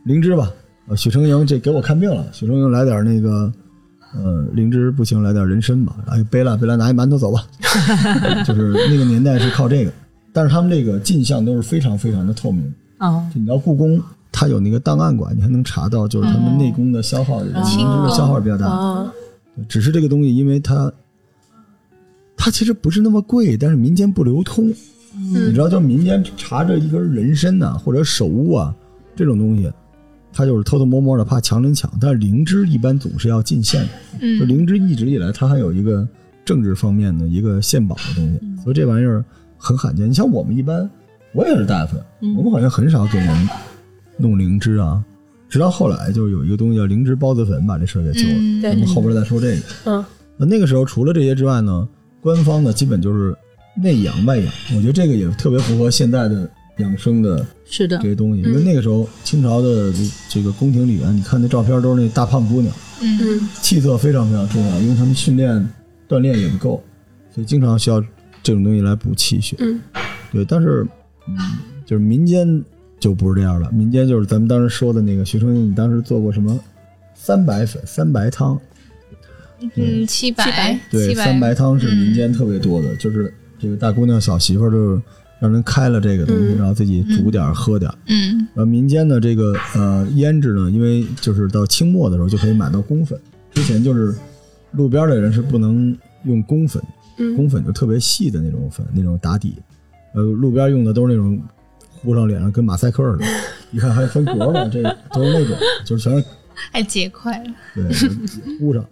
[0.06, 0.50] 灵芝吧。
[0.88, 3.52] 啊，许成营这给我看病了，许成营来点那个，
[4.16, 5.96] 呃，灵芝不行，来点人参吧。
[6.08, 7.46] 哎，背了背了，拿一馒头走吧。
[8.46, 9.92] 就是那个年代是靠这个，
[10.34, 12.74] 但是他们这个进项都是非常非常的透明。
[13.00, 18.68] 哦，就你到故宫，它有那个档案馆，你还能查到，就是他们内宫的消耗，灵芝的消耗比较大
[19.68, 20.92] 只是这个东西，因为它
[22.36, 24.74] 它其实不是那么贵，但是民间不流通。
[25.16, 28.74] 你知道，就民间查着一根人参呐、或者手乌啊
[29.16, 29.72] 这种东西，
[30.34, 31.92] 它就是偷偷摸摸的，怕强人抢。
[32.02, 36.08] 但是灵芝一般总是要进献的，就嗯灵芝一直以来它还有一个
[36.44, 39.24] 政治方面的一个献宝的东西，所以这玩意儿
[39.56, 40.10] 很罕见。
[40.10, 40.90] 你像我们一般，
[41.32, 42.04] 我也是大夫呀，
[42.36, 43.50] 我们好像很少给人
[44.18, 45.04] 弄灵芝啊。
[45.54, 48.34] 直到后来，就是有一个东西叫灵芝孢子粉，把这事儿给救了。
[48.34, 49.62] 嗯对我们后边再说这个。
[49.86, 50.04] 嗯
[50.36, 51.88] 那那个时候除了这些之外呢，
[52.20, 53.36] 官方呢基本就是
[53.80, 58.42] 内养外养，我觉得这个也特别符合现在的养生的是的这，些东西。
[58.42, 60.00] 因为那个时候清朝的这
[60.32, 65.70] 这个宫廷里面，你看那照片都是那大胖姑娘，嗯嗯气色非常非常重要，因为他们训练
[66.10, 66.84] 锻炼也不够，
[67.32, 68.02] 所以经常需要
[68.42, 69.56] 这种东西来补气血。
[69.60, 69.80] 嗯
[70.32, 70.84] 对，但是
[71.28, 71.38] 嗯，
[71.86, 72.48] 就是民间
[73.04, 76.58] 就不是这样了，民间就是咱们当时说的那个徐春英，你当时做过什么？
[77.14, 78.58] 三白粉、三白汤？
[79.76, 85.02] 嗯，七白对，三白汤是民间特别多的，就是这个大姑娘小媳妇儿就
[85.38, 87.98] 让人开了这个东西，然后自己煮点儿喝点儿。
[88.08, 88.38] 嗯。
[88.54, 93.20] 然后民间的这个呃胭脂呢，因为就是到清末的时候就可以买到宫粉，
[93.54, 94.16] 之前就是
[94.72, 96.82] 路边的人是不能用宫粉，
[97.18, 97.36] 嗯。
[97.36, 99.56] 宫粉就特别细的那种粉，那种打底，
[100.14, 101.38] 呃，路边用的都是那种
[102.04, 103.26] 敷上脸上跟马赛克似的，
[103.72, 106.26] 一看还分格呢，这都是那种，就是全是
[106.72, 107.54] 还结块了。
[107.74, 107.90] 对
[108.60, 108.86] 敷上，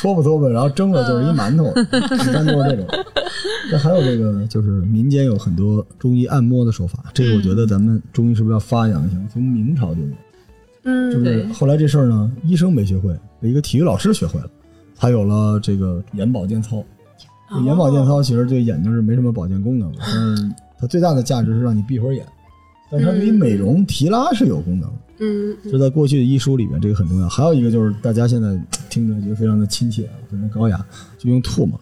[0.00, 2.86] 搓吧搓吧，然后蒸了就是一馒头，一般都是这种。
[3.70, 9.16] 那还有这个就是民间有很多中医按摩的手法，这个我觉得咱们中医是不是要发扬一下？
[9.32, 10.08] 从明朝就有。
[10.88, 14.48] 嗯就嗯，是后来这事儿呢，医生没学会，被一个体育老师学会了，
[14.94, 16.82] 才有了这个眼保健操。
[17.64, 22.26] 眼保健操其实对眼睛是没什么保健功能的，但是它最大的价值是让你闭会儿眼，
[22.90, 24.96] 但它对于美容提拉是有功能的。
[25.18, 27.28] 嗯这在过去的医书里面，这个很重要。
[27.28, 28.48] 还有一个就是大家现在
[28.90, 30.84] 听着觉得非常的亲切啊，非常高雅，
[31.18, 31.80] 就用唾沫。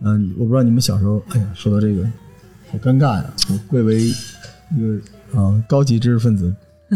[0.00, 2.04] 嗯，我不知道你们小时候，哎呀，说到这个，
[2.72, 3.32] 好尴尬呀！
[3.48, 4.12] 我贵为一
[4.80, 6.52] 个啊高级知识分子，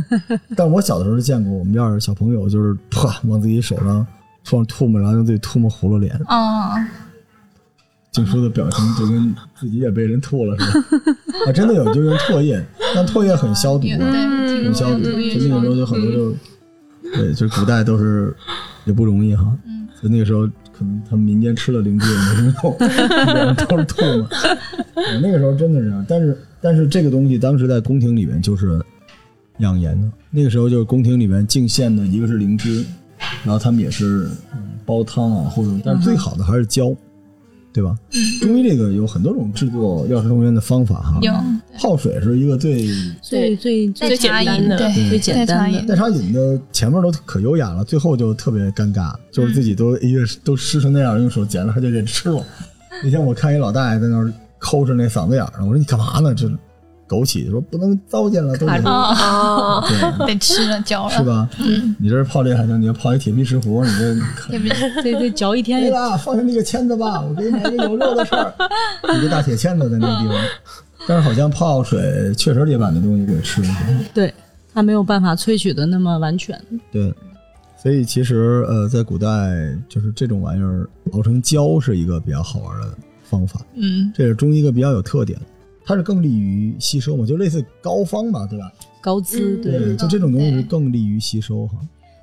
[0.56, 4.04] 但我小的时候见过我们院儿小朋友，就是啪往自己手上
[4.42, 6.18] 涂上唾沫，然后用自己唾沫糊了脸。
[6.28, 6.74] 哦，
[8.14, 10.80] 静书的表情就跟自己也被人吐了似的。
[11.48, 13.88] 啊，真的有就用唾液，但唾液很消毒。
[13.88, 16.34] 很消毒，就那个时候就很多就，
[17.12, 18.34] 对，就古代都是
[18.84, 24.28] 也不容易哈，嗯，所以那个时候可能他们民间吃了灵芝也没什么用，都是唾沫。
[24.94, 28.80] 对那个时候真的是这样，但是但是这个东西当时在宫廷里面就是
[29.58, 32.84] 养颜的，那个时候就是宫廷里面进献的一个是灵芝，
[33.42, 36.94] 然后他们也是嗯煲汤啊，或者但是最好的还是胶。
[37.74, 37.92] 对吧？
[38.40, 41.18] 中医这个有很多种制作药食同源的方法哈。
[41.22, 41.32] 有
[41.76, 42.86] 泡水是一个最
[43.20, 52.40] 最最代最简单的对，最简单的代茶饮的前面都可优雅了，最后就特别尴尬，就是自己都一个都湿成那样，用手捡了还就给吃了。
[53.02, 56.32] 那天我看一老大爷在那儿抠着那嗓子眼儿，我说你干嘛呢？
[56.32, 56.48] 这
[57.14, 61.48] 枸杞说不能糟践了，都得哦，啊，对， 得吃了嚼了，是吧？
[61.60, 64.14] 嗯，你这是泡这还行，你要泡一铁皮石斛，你这
[64.50, 65.02] 对不对？
[65.02, 68.54] 对对，嚼一天对了，放下那个签子吧，我给你买个有肉的串儿，
[69.16, 70.36] 一个大铁签子在那个地方。
[71.06, 73.68] 但是好像泡水确实得把那东西给吃了。
[74.14, 74.32] 对，
[74.72, 76.58] 它没有办法萃取的那么完全。
[76.90, 77.12] 对，
[77.76, 79.28] 所以其实呃，在古代
[79.86, 85.38] 就是这种玩意儿熬成胶是一个比较好玩的方法，嗯，这是中医一个比较有特点，
[85.84, 88.72] 它是更利于吸收嘛，就类似膏方嘛，对吧？
[89.00, 91.74] 高滋，对，就这种东西更利于吸收哈。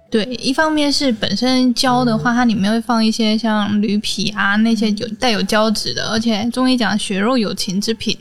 [0.09, 8.17] 对，一方面是本身胶的话，它里面会放一些像驴皮啊那些有带有胶质的，而且中医讲血肉有情之品，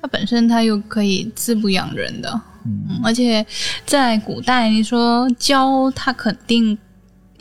[0.00, 3.44] 它本身它又可以滋补养人的，嗯，而且
[3.84, 6.78] 在古代，你说胶，它肯定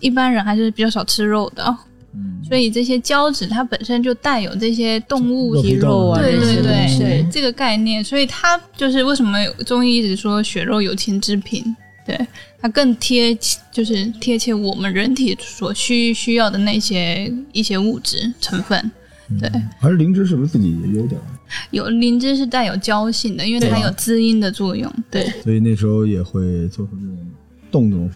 [0.01, 1.77] 一般人还是比较少吃肉的，
[2.15, 11.63] 嗯，所以这些胶质它本身就带有这些动物肉皮肉啊对对对，这个概念，所以它就是为什么中医一直说血肉有情之品，
[12.05, 12.19] 对
[12.59, 18.91] 它更贴切，就是贴切我们人体所需需要的那些一些物质成分。
[19.39, 19.49] 对，
[19.79, 21.19] 还是灵芝是不是自己也有点？
[21.71, 24.91] 有灵芝是带有胶性的，因为它有滋阴的作用。
[25.09, 27.17] 对，所以那时候也会做出这种
[27.71, 28.07] 动作。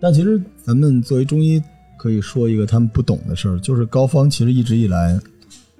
[0.00, 1.62] 但其实咱们作为中医，
[2.06, 5.18] 可以说一个他们不懂的事儿，就是高方其实一直以来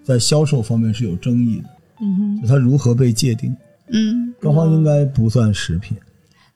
[0.03, 1.69] 在销售方面是有争议的，
[2.01, 3.55] 嗯哼它如何被界定。
[3.89, 5.97] 嗯，高方应该不算食品，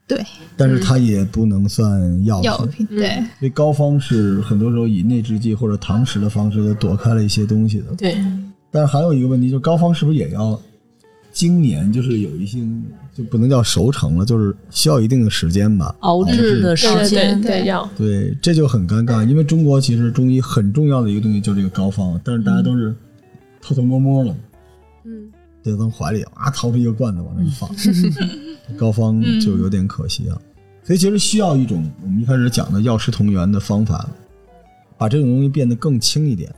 [0.09, 0.21] 对，
[0.57, 2.85] 但是它也不能算药药品。
[2.89, 7.95] 对，所以高方是很多时候以内制剂或者堂食的方式给躲开了一些东西的。
[7.97, 8.17] 对，
[8.73, 10.61] 但是还有一个问题，就是高方是不是也要
[11.41, 12.59] 经年，就是有一些
[13.15, 15.95] 就不能叫熟成了，就是需要一定的时间吧？
[16.01, 22.95] 熬制的时对对间，对，要对，这就很尴尬，因为中国其实中医很重要的一个东西就是这个膏方，但是大家都是
[23.63, 24.37] 偷偷摸摸了，
[25.07, 27.71] 嗯，就从怀里啊掏出一个罐子往那一放，
[28.77, 30.37] 膏方就有点可惜啊。
[30.85, 34.07] 所以其实需要一种我们一开始讲的药食同源的方法，
[34.99, 36.53] 把这种东西变得更轻一点。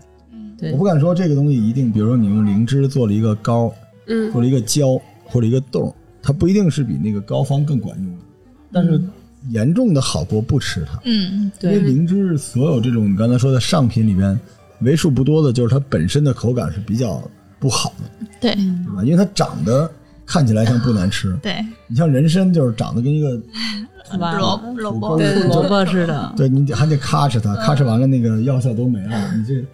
[0.58, 3.72] 对我不敢说这个东西一定，比如说你用灵芝做了一个膏，
[4.06, 8.24] 嗯做了一个胶或者一个冻，它不一定是比那个膏方更管用的，
[8.72, 9.00] 但是
[9.50, 11.00] 严重的好过不吃它。
[11.04, 14.38] 嗯，因为对灵芝是所有这种你刚才说的上品里边
[14.80, 17.22] 为数不多的，就是它本身的口感是比较
[17.58, 18.62] 不好的，对对
[18.94, 19.02] 吧？
[19.04, 19.90] 因为它长得
[20.26, 23.40] 看起来像不难吃， 对，你像人参就是长得跟一个，
[24.18, 29.64] 完萝卜萝卜，对萝卜似的，对你得还得咔哧它，咔哧完了那个药效都没了，你这。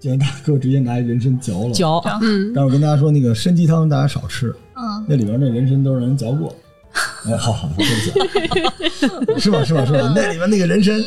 [0.00, 1.72] 建议大哥直接拿人参嚼了。
[1.72, 6.52] 嚼，嗯，但是我跟大家说，那个参鸡汤大家少吃，嗯，那里边那人参都是人嚼过。
[7.24, 9.62] 哎，好好，好对不起啊，是吧？
[9.64, 9.84] 是吧？
[9.86, 10.10] 是吧？
[10.16, 10.98] 那里面那个人参，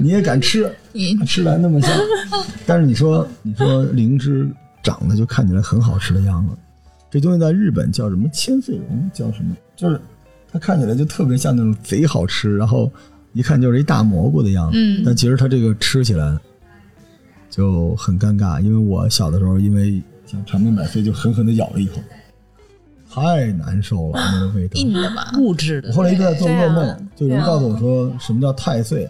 [0.00, 0.64] 你也敢吃？
[0.94, 1.90] 嗯吃来那么香，
[2.66, 4.50] 但是你说，你说灵芝
[4.82, 6.56] 长得就看起来很好吃的样子，
[7.10, 9.54] 这东西在日本叫什么千岁蓉，叫什么？
[9.76, 10.00] 就是
[10.50, 12.90] 它看起来就特别像那种贼好吃，然后
[13.32, 14.76] 一看就是一大蘑菇的样子。
[14.76, 16.36] 嗯但其实它这个吃起来
[17.50, 22.00] 就很尴尬，因为我小的时候因为想长命百岁，就狠狠的咬了一口，
[23.12, 24.80] 太难受了，那个味道。
[24.80, 25.32] 硬的吧？
[25.38, 25.88] 物质的。
[25.88, 29.08] 我后来一直在做噩梦，就有人告诉我说什么叫太岁，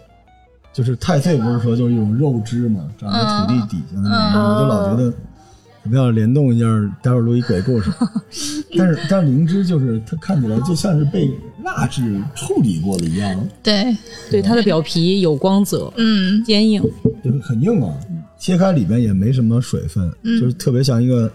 [0.73, 4.55] 就是太岁不是说就是一种肉汁嘛，长在土地底下的那种，嗯。
[4.55, 5.13] 我就老觉得
[5.83, 6.65] 我们要联动一下，
[7.01, 7.91] 待会儿录一鬼故事。
[8.77, 11.29] 但是但是灵芝就是它看起来就像是被
[11.63, 13.95] 蜡质处理过的一样，对，
[14.31, 16.81] 对它的表皮有光泽，嗯，坚硬，
[17.23, 17.93] 就是很硬啊，
[18.41, 21.31] 切开里边也没什么水分，就是特别像一个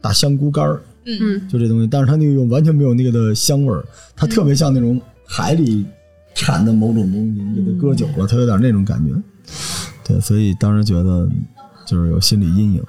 [0.00, 3.84] 大香菇干儿，嗯，就这东西，但是它那种完全没有那个的香味儿，
[4.16, 5.84] 它特别像那种海里
[6.34, 9.12] 产的某种东西，你给它搁久了，它有点那种感觉。
[10.02, 11.28] 对，所以当时觉得
[11.86, 12.82] 就是有心理阴影。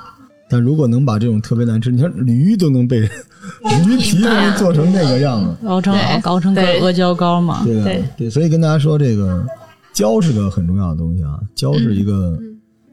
[0.49, 3.01] 但如果能把这种特别难吃，你看驴都能被
[3.85, 5.93] 驴皮都能做成那个样子，熬成
[6.23, 7.65] 熬成个阿胶糕嘛。
[7.65, 9.45] 对对，所以跟大家说，这个
[9.91, 12.39] 胶是个很重要的东西啊，胶是一个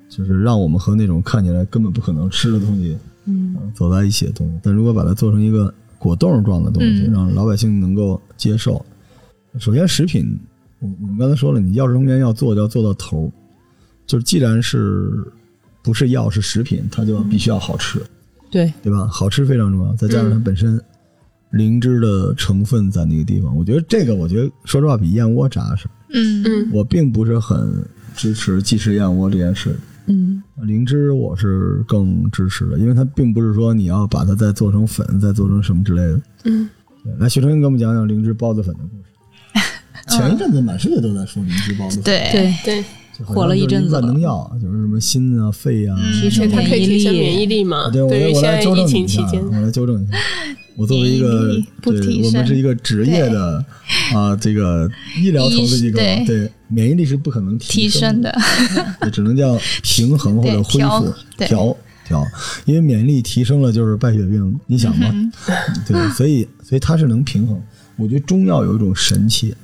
[0.09, 4.59] 就是让我们和那种看起来根本不可能吃的东西，嗯，走在一起的东西。
[4.63, 7.13] 但如果把它做成一个果冻状的东西，嗯。
[7.13, 8.85] 让老百姓能够接受，
[9.59, 10.39] 首先食品，
[10.81, 13.27] 我我们刚才说了，你药食同源要做就要做到头。
[13.27, 13.33] 儿，
[14.07, 15.11] 就是既然是
[15.83, 18.01] 不是药是食品，它就必须要好吃。
[18.51, 19.07] 对，对吧？
[19.07, 20.81] 好吃非常重要，再加上它本身
[21.51, 25.89] 灵芝的成分在那个地方，我觉得这个，我觉得说实话比燕窝扎实。
[26.13, 26.43] 嗯。
[26.45, 26.69] 嗯。
[26.71, 27.83] 我并不是很
[28.15, 29.75] 支持即食燕窝这件事，
[30.07, 36.21] 嗯，灵芝我是更支持的，因为它并不是说你要把它再做成粉，再做成什么之类的。
[36.45, 36.69] 嗯，
[37.03, 39.05] 对来，徐成英给我们讲讲灵芝包子粉的故事。
[40.17, 42.85] 前一阵子满世界都在说灵芝包子粉，对对，对，
[43.25, 45.97] 火了一阵子万了能药，就是什么心啊、肺啊。
[45.99, 47.91] 嗯而且它可以提升免疫力嘛。
[47.91, 50.13] 对，我对现在我来纠正一下，情期间，我来纠正一下。
[50.77, 53.65] 我作为一个对我们是一个职业的
[54.15, 54.91] 啊，这个
[55.23, 56.25] 医疗投资机构，对。
[56.27, 58.37] 对免疫力是不可能提升升的，
[59.05, 62.27] 也只能叫平衡或者恢复调调，
[62.65, 65.31] 因为免疫力提升了就是败血病，你想嘛，嗯
[65.87, 67.63] 对，所以所以它是能平衡。
[67.97, 69.55] 我觉得中药有一种神奇，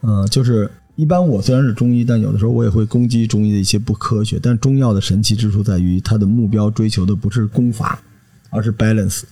[0.00, 4.38] 呃，就是一般我虽然是中医，但有的时候我也会攻击中医的一些不科学。
[4.42, 8.00] 但中药的神奇之处在于，它的目标追求的不是功法，
[8.48, 9.24] 而是 balance。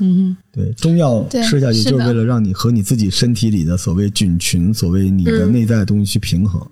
[0.00, 5.52] 嗯对，中药吃下去就是为了让你和你自己身体里的所谓菌群、所谓你的嗯。
[5.52, 6.64] 内在的东西去平衡。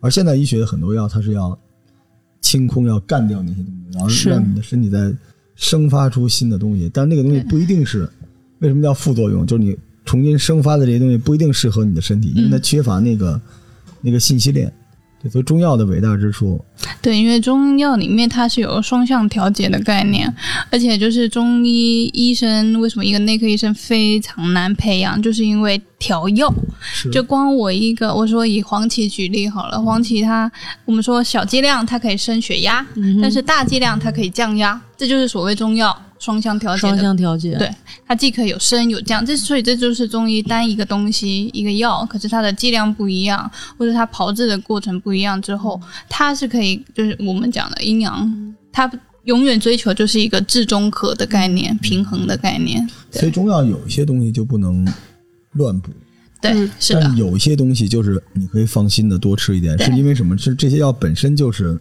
[0.00, 1.58] 而现代医学的很多药，它是要
[2.40, 5.12] 清空、要干掉那些东西，然后让你的身体再
[5.56, 6.90] 生发出新的东西。
[6.92, 8.08] 但那个东西不一定是
[8.60, 13.40] 为什么叫副作用，就是你重新生发的这些东西不一定适合你的身体，因为它缺乏那个、
[14.00, 14.72] 那个信息链。
[15.20, 16.64] 对，所以中药的伟大之处，
[17.02, 20.32] 对，因为中药里面它是有双向调节的概念，
[20.70, 26.52] 而且就是中医医生为什么一个内科医生非常难培养，就是因为调药。
[27.12, 30.50] 就光我一个，我说以黄芪举例好了，黄芪它
[30.84, 32.86] 我们说小剂量它可以升血压，
[33.20, 37.68] 但是大剂量它可以降压，这就是所谓中药双向调节，双向调节，对，
[38.06, 48.90] 它既可以有升有降，这所以这就是中医单一个东西一个药，可是它的剂量不一样，或者它炮制的过程不一样之后，它是可以就是我们讲的阴阳，它
[49.24, 52.88] 永远追求就是一个治中和的概念，平衡的概念。
[53.10, 54.86] 所以中药有一些东西就不能
[55.58, 55.90] 乱补。
[56.40, 60.38] 对，嗯是的但，有一些东西就是你可以放心的多吃一点，是因为什么？
[60.38, 61.78] 是这些药本身就是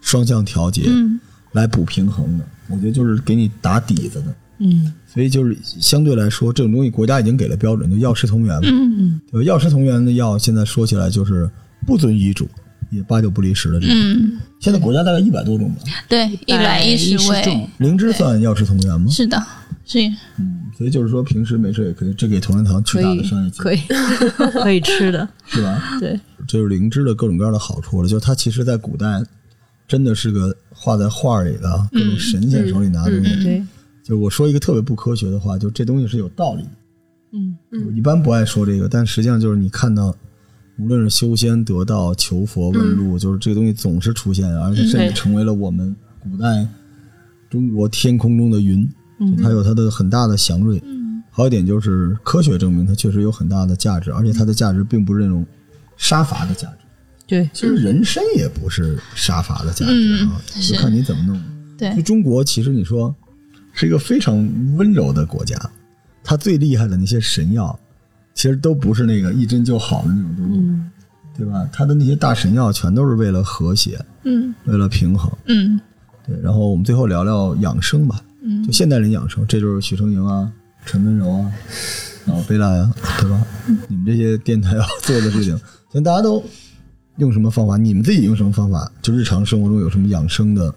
[0.00, 1.18] 双向调节嗯，
[1.52, 4.34] 来补平衡的，我觉得就是给你打底子的。
[4.58, 8.68] 嗯所以就是相对来说，这种东西国家已经给了标准，就药食同源嘛。
[8.70, 9.44] 嗯对吧？
[9.44, 11.48] 药食同源的药现在说起来就是
[11.86, 12.48] 不遵医嘱，
[12.90, 13.96] 也八九不离十的这种。
[13.96, 15.76] 嗯，现在国家大概一百多种吧。
[16.08, 19.08] 对，一百一十110味种，灵芝算药食同源吗？
[19.10, 19.40] 是的，
[19.84, 19.98] 是。
[20.38, 23.80] 嗯，所以就是说平时没事也可以，这给同仁堂巨大的商业机会，可以。
[24.62, 25.98] 可以吃的，是吧？
[26.00, 28.08] 对，这就是灵芝的各种各样的好处了。
[28.08, 29.22] 就是它其实在古代
[29.86, 33.42] 真的是个画在画里的各种神仙手里拿的东西。
[33.42, 33.62] 对，
[34.02, 36.68] 就我说一个特别不科学的话，就这东西是有道理的。
[37.34, 37.56] 嗯
[37.86, 40.14] 我一般不爱说这个，但实际上就是你看到，
[40.78, 46.66] 无论是修仙、得道、求佛、问路，就是这个东西总是出现，而且甚至成为了我们古代
[47.50, 48.86] 中国天空中的云，
[49.30, 50.82] 就它有它的很大的祥瑞。
[51.34, 55.46] 还有一点就是科学证明它确实有很大的价值，而且它的价值并不是那种
[55.96, 56.76] 杀伐的价值。
[57.26, 61.42] 对，其实人参也不是杀伐的价值嗯啊，就看你怎么弄。
[61.78, 63.14] 对就，中国其实你说
[63.72, 64.36] 是一个非常
[64.76, 65.58] 温柔的国家，
[66.22, 67.78] 它最厉害的那些神药，
[68.34, 70.90] 其实都不是那个一针就好的那种东西，嗯
[71.34, 71.66] 对吧？
[71.72, 75.32] 它的那些大神药全都是为了和谐，嗯为了平衡。
[75.46, 75.80] 嗯
[76.26, 80.50] 对，然后我们最后聊聊养生吧，嗯就现代人养生，这就是许成莹啊、
[80.84, 81.52] 陈温柔啊，
[82.26, 82.90] 然后贝拉呀，
[83.20, 83.40] 对吧？
[83.88, 85.56] 你们这些电台要做的事情，
[85.92, 86.42] 现在大家都
[87.16, 87.76] 用什么方法？
[87.76, 88.90] 你们自己用什么方法？
[89.00, 90.74] 就日常生活中有什么养生的？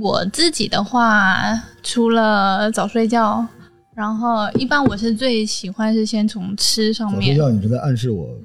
[0.00, 3.46] 我自己的话，除了早睡觉，
[3.96, 8.28] 然后一般我是最喜欢是先从吃上面早睡觉，你是在暗示我？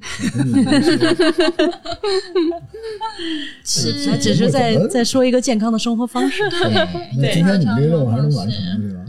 [3.62, 6.48] 吃，这只是在在说一个健康的生活方式。
[6.48, 8.58] 对今天你们这个任务还能完成
[8.94, 9.04] 吧？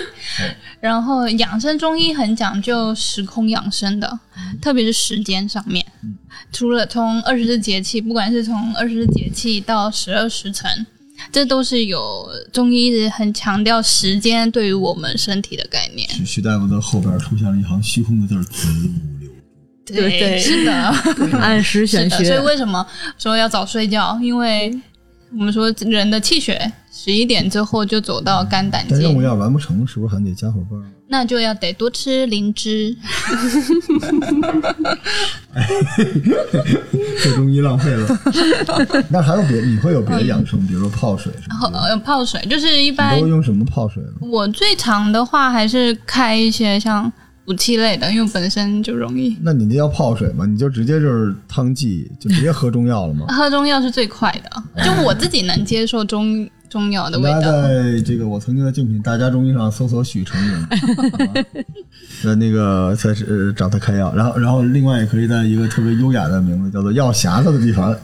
[0.80, 4.20] 然后养生中医很讲究时空养生的，
[4.60, 5.82] 特别是时间上面。
[6.52, 10.86] 除了从二十四节气，不管是从二十四节气到十二时辰，
[11.32, 16.08] 这都是有中医一直很强调时间对于我们身体的概念。
[16.10, 19.30] 徐徐大夫的后边出现了一行虚空的字儿：“子午流。
[19.86, 20.72] 对，对是的，
[21.38, 22.24] 按时选穴。
[22.24, 22.86] 所以，为什么
[23.18, 24.18] 说要早睡觉？
[24.22, 24.72] 因为
[25.36, 30.84] 我们说人的气血十一点之后就走到肝胆经，但任务要完不成，是不是还得加会儿班儿？
[31.08, 32.96] 那就要得多吃灵芝。
[37.22, 38.06] 这中医浪费了。
[39.10, 39.60] 那还有别？
[39.60, 41.80] 你会有别的养生，比如说泡水什然后么的？
[41.88, 44.10] 呃泡水，就是一般你都用什么泡水呢？
[44.20, 47.12] 我最常的话还是开一些像
[47.44, 49.36] 补气类的，因为本身就容易。
[49.42, 50.46] 那你那叫泡水吗？
[50.46, 53.26] 你就直接就是汤剂，就直接喝中药了吗？
[53.34, 57.62] 喝中药是最快的，就我自己能接受中中药的味大家道。
[57.62, 60.52] 在这个我曾经的竞品大家中医上搜索许成云，
[61.12, 61.32] 好吧
[62.24, 67.94] 呃，那个才是呃找他开药，然后然后另外也可以在一个特别优雅的名字叫做药匣子的地方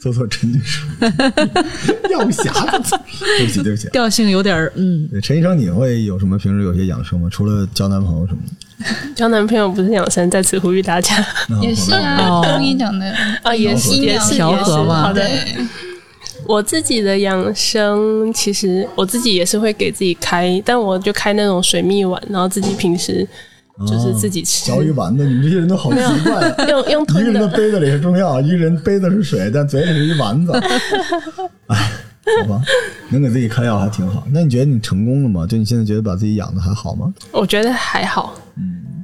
[0.00, 0.86] 搜索陈俊书，
[2.12, 2.96] 药匣子，
[3.38, 3.88] 对不起对不起。
[3.88, 7.28] 调性有点儿嗯，对，陈医生，你会有什么平时有些养生吗？
[7.28, 8.84] 除了交男朋友什么的？
[9.16, 11.16] 交男朋友不是养生，在此呼吁大家
[11.60, 13.12] 也是啊，哦中医讲的
[13.42, 15.28] 啊，也是调也是和嘛好的。
[16.42, 23.26] 对，我自己的养生，其实我自己也是会给自己开，但我就开那种水蜜丸，然后自己平时
[23.86, 26.54] 就是自己吃，嚼一丸子，你们这些人都好奇怪啊！
[26.68, 27.20] 用用一个。
[27.22, 30.52] 人的杯子里是中药，一个人杯子是水，但嘴里是一丸子。
[31.68, 31.90] 哎，
[32.42, 32.62] 好吧，
[33.10, 34.24] 能给自己开药还挺好。
[34.30, 35.46] 那你觉得你成功了吗？
[35.46, 37.12] 就你现在觉得把自己养的还好吗？
[37.32, 38.34] 我觉得还好，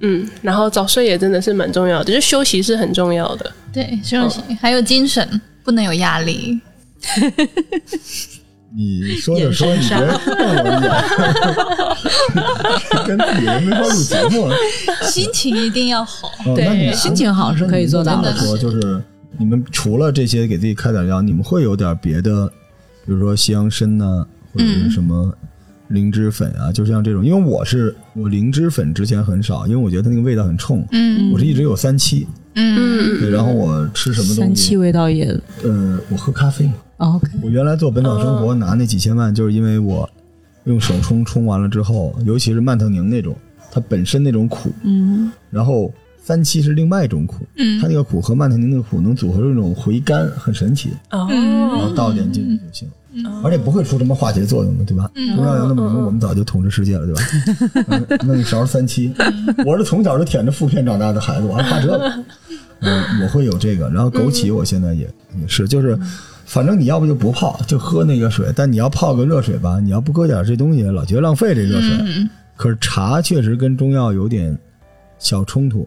[0.02, 3.50] 嗯然后早睡也真的是蛮重要的，就休息是很重要的。
[3.72, 6.60] 对，休息还有精神，不能有压力。
[8.76, 10.92] 你说着说，你别瞪我一眼，
[13.06, 14.54] 跟自己人没法录节目了。
[15.10, 16.28] 心情一定要好。
[16.44, 19.02] 哦那你心情好是可以做到的说就是
[19.38, 22.46] 你们除了这些给自己开点药，你们会有点别的，
[23.06, 25.34] 比如说西洋参呐、或者是什么
[25.88, 27.24] 灵芝粉啊，就像这种。
[27.24, 30.86] 因为我是我灵芝粉之前很少，因为我觉得它那个味道很冲。
[30.92, 34.76] 嗯我是一直有三七，嗯，对，然后我吃什么三七东西？
[34.76, 35.24] 味道也
[35.62, 36.74] 呃，我喝咖啡嘛。
[37.42, 40.08] 我原来做本草生活拿那几千万，就是因为我
[40.64, 43.36] 用手冲冲完了之后，尤其是曼特宁那种，
[43.70, 52.88] 它本身那种苦，嗯，然后三七是另外一种苦，嗯它那个苦和曼特宁那个苦能组合出一种回甘，很神奇，哦，然后倒点进去就行。
[53.42, 55.10] 而且不会出什么化学作用的，对吧？
[55.34, 57.22] 中药有那么灵，我们早就统治世界了，对吧？
[57.88, 59.12] 嗯 弄一勺三七，
[59.66, 61.98] 我是从小就舔着腹片长大的孩子，我还怕这个。
[62.80, 65.00] 我，我会有这个，然后枸杞我现在也
[65.40, 65.98] 也是，就是
[66.48, 71.90] 反正你要不就不泡，就喝那个水，但你要泡个热水吧，你要不搁点这东西，老觉得浪费这热水。
[72.00, 74.58] 嗯可是茶确实跟中药有点
[75.20, 75.86] 小冲突，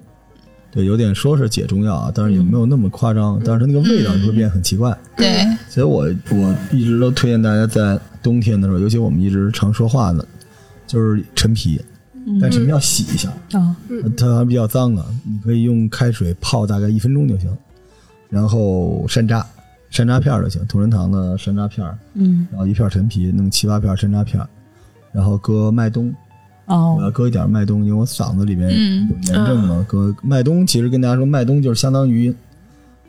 [0.71, 4.97] 对，有点说是解中药啊，但是也没有那么夸张，但是它那个味道就会变得很奇怪。
[5.17, 10.25] 对，所以我我一直都推荐大家在冬天的时候，尤其我们一直常说话的，
[10.87, 11.81] 就是陈皮，
[12.39, 13.75] 但陈皮要洗一下，哦，
[14.15, 17.49] 它还比较脏啊，你可以用开水泡大概一分钟就行，
[18.29, 19.43] 然后山楂，
[19.91, 24.47] 山楂片儿就行，同仁堂的山楂片儿，嗯，然后一片陈皮，弄七八片山楂片儿，
[25.11, 26.11] 然后搁麦冬，
[26.65, 29.85] 我哦，要搁一点麦冬，因为我嗓子里边嗯有炎症嘛。
[29.87, 32.33] 搁麦冬，其实跟大家说，麦冬就是相当于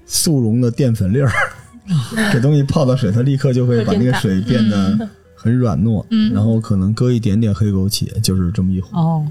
[0.05, 1.31] 速溶的淀粉粒儿，
[2.33, 6.05] 这东西泡到水，它立刻就会把那个水变得很软糯。
[6.11, 8.97] 嗯然后可能搁一点点黑枸杞，就是这么一壶。
[8.97, 9.25] 哦，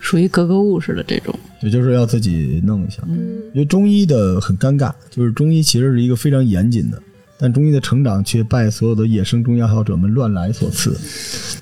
[0.00, 3.02] 属于格格物似的这种，也就是要自己弄一下。
[3.08, 7.00] 嗯因为中医的很尴尬，就是中医其实是一个非常严谨的，
[7.38, 10.96] 但中医的成长却拜所有的野生中药爱好者们乱来所赐。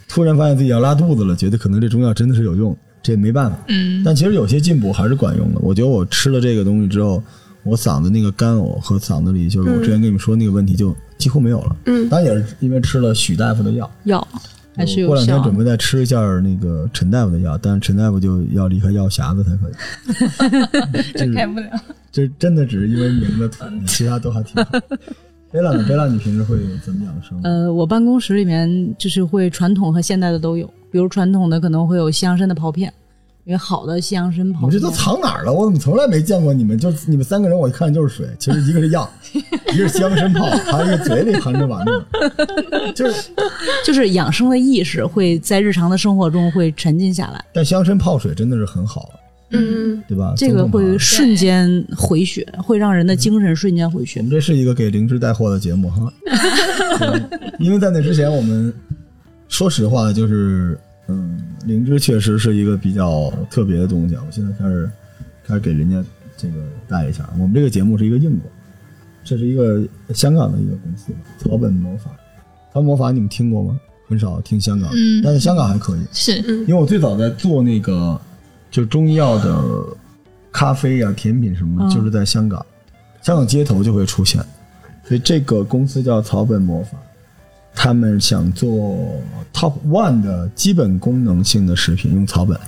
[0.09, 3.59] 突然发现自己要拉肚子了，觉得可能这中药真的是有用，这也没办法。
[3.69, 5.61] 嗯但其实有些进补还是管用的。
[5.61, 7.23] 我觉得我吃了这个东西之后，
[7.63, 11.77] 我嗓子那个干呕和嗓子里就是我之前跟你们说那个问题就几乎没有了。
[11.87, 14.29] 嗯当然也是因为吃了许大夫的药，药
[14.75, 21.13] 还是有我过两天准备再吃一下那个陈大夫的药，但是陈大夫就要离开药匣子才可以。
[21.15, 21.67] 这开不了。
[22.11, 24.71] 这真的只是因为名字土，其他都还挺好。
[25.51, 25.85] 贝拉呢？
[25.87, 27.39] 贝拉，你平时会怎么养生？
[27.43, 32.93] 呃，我办公室里面就是会传统和现代的都有，比如传统的可能会有西洋参的刨片，
[33.45, 35.53] 因为好的西洋参你泡面，们这都藏哪儿了？
[35.53, 36.79] 我怎么从来没见过你们？
[36.79, 39.11] 就你们三个人，我一看就是水，其实一个是药，
[39.75, 43.31] 一个是西洋参泡，还有一个嘴里含着玩意儿，就是。
[43.85, 49.11] 就是养生的意识会在日常的生活中会沉浸下来，但香参泡水真的是很好，
[49.51, 50.35] 嗯，对吧？
[50.37, 54.31] 这个会瞬间回血，会让人的精神瞬间回血我们。
[54.31, 56.13] 这是一个给灵芝带货的节目哈，
[57.59, 58.73] 因为在那之前，我们
[59.49, 60.79] 说实话就是，
[61.13, 64.23] 嗯，灵芝确实是一个比较特别的东西啊。
[64.27, 64.91] 我现在开始
[65.47, 66.03] 开始给人家
[66.37, 66.55] 这个
[66.89, 68.53] 带一下，我们这个节目是一个硬广，
[69.23, 69.83] 这是一个
[70.15, 72.11] 香港的一个公司，草本魔法。
[72.73, 73.79] 草本魔法你们听过吗？
[74.09, 76.01] 很少听香港，嗯但是香港还可以。
[76.13, 76.37] 是
[76.67, 78.21] 因为我最早在做那个
[78.71, 79.85] 就中医药的
[80.51, 82.65] 咖啡呀、甜品什么的，嗯就是在香港，
[83.23, 84.45] 香港街头就会出现。
[85.05, 86.99] 所以这个公司叫草本魔法，
[87.75, 89.21] 他们想做
[89.53, 92.59] top one 的基本功能性的食品，用草本。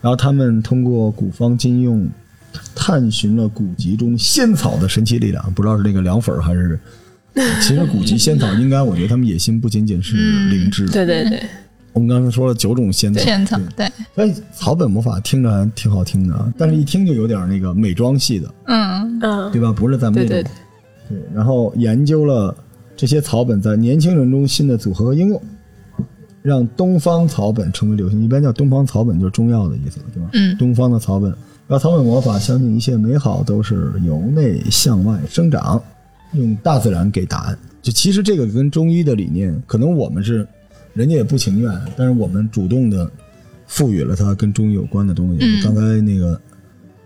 [0.00, 2.08] 然后他们通过古方今用，
[2.74, 5.52] 探寻了古籍中仙草的神奇力量。
[5.54, 6.78] 不知道是那个凉粉儿还是，
[7.62, 10.16] 其实古籍仙草应该，我觉得他们野心不仅仅是
[10.50, 10.86] 灵芝。
[10.88, 11.42] 对对对，
[11.92, 19.72] 我们刚才说了九种仙草，仙草对对，所以草本魔法听着还挺好听的啊，但是一听就有点那个美妆系的，嗯，嗯，对吧？
[19.72, 20.52] 不是咱们对对这种。
[21.08, 22.54] 对然后研究了
[23.02, 25.42] 这些草本在年轻人中新的组合和应用，
[26.40, 28.22] 让东方草本成为流行。
[28.22, 30.30] 一般叫东方草本就是中药的意思，对吧？
[30.34, 31.34] 嗯东方的草本，
[31.66, 35.82] 让草本魔法相信一切美好都是由内向外生长，
[36.34, 37.58] 用大自然给答案。
[37.82, 40.46] 就其实这个跟中医的理念，可能我们是
[40.94, 43.10] 人家也不情愿，但是我们主动的
[43.66, 45.38] 赋予了它跟中医有关的东西。
[45.40, 46.40] 嗯刚才那个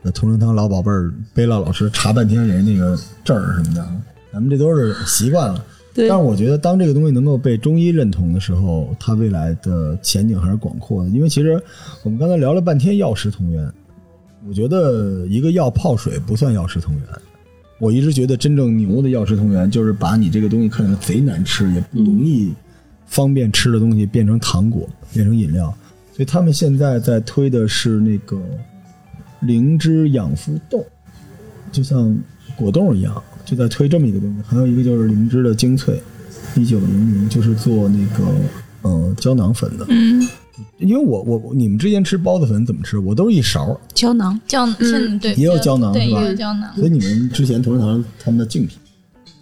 [0.03, 3.89] 呃同仁堂老宝贝儿贝拉老师查半天人那个证儿什么的，
[4.31, 5.65] 咱们这都是习惯了。
[6.09, 11.11] 但我觉得，当这个东西能够被中医认同的时候，它未来的前景还是广阔的。
[11.11, 11.63] 因为其实
[12.03, 13.73] 我们刚才聊了半天药食同源，
[14.49, 17.03] 我觉得一个药泡水不算药食同源。
[17.79, 22.53] 我一直觉得真正牛的药食同源，就是把你这个东西看起来贼难吃也不容易
[23.07, 25.75] 方便吃的东西变成糖果，变成饮料。
[26.13, 28.41] 所以他们现在在推的是那个
[29.41, 30.83] 灵芝养肤冻，
[31.71, 32.19] 就像
[32.57, 34.37] 果冻一样，就在推这么一个东西。
[34.47, 35.99] 还有一个就是灵芝的精粹，
[36.57, 38.25] 一九零零，就是做那个
[38.83, 39.87] 呃胶囊粉的。
[39.89, 40.29] 嗯，
[40.79, 42.99] 因为我我我你们之前吃包子粉怎么吃？
[42.99, 48.77] 我都是一勺，胶囊，胶嗯对，也有胶囊对，是吧也有胶囊，所以你们之前同仁堂他们的竞品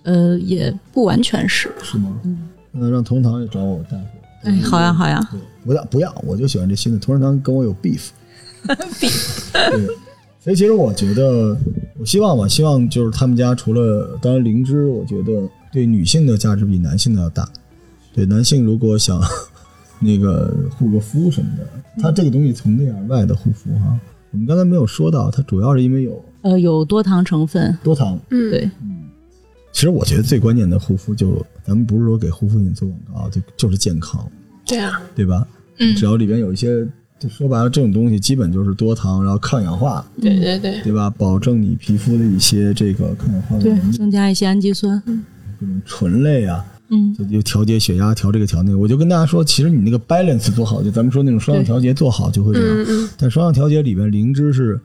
[0.02, 1.72] 呃，也不完全是。
[1.82, 2.20] 是吗？
[2.24, 4.04] 嗯，让同仁堂也找我大夫。
[4.42, 6.98] 哎，好呀，好呀，对，不要不要，我就喜欢这新的。
[6.98, 8.08] 同仁堂跟我有 beef。
[10.44, 11.56] 对，所以其实我觉得，
[11.98, 17.48] 我希望吧，希望就是他们家除了当然灵芝，我觉得对女性的价值比男性的要大。
[18.14, 19.20] 对，男性如果想
[19.98, 21.66] 那个护个肤什么的，
[22.00, 23.98] 它这个东西从内而外的护肤哈，
[24.30, 28.18] 我们刚才没有说到，它主要是因为有呃，有多糖成分，多糖。
[28.30, 28.70] 嗯，对，
[29.72, 34.24] 其实我觉得最关键的护肤就，咱们不是说给护肤品做广告，就就是健康。
[34.66, 35.46] 对啊，对吧？
[35.78, 36.86] 嗯只要里边有一些，
[37.24, 41.08] 就说白了，这种东西基本就是多糖，然后抗氧化，对对对，对吧？
[41.08, 45.02] 保证你皮肤的一些这个抗氧化的对能，力，增加一些氨基酸，
[45.58, 48.76] 各种醇类啊，嗯，就就调节血压，调这个调那个。
[48.76, 52.76] 我就跟大家说，其实你那个 balance 做好，就咱们说那种双向调节做好就会这样。
[52.82, 54.78] 嗯嗯，但双向调节里边，灵芝是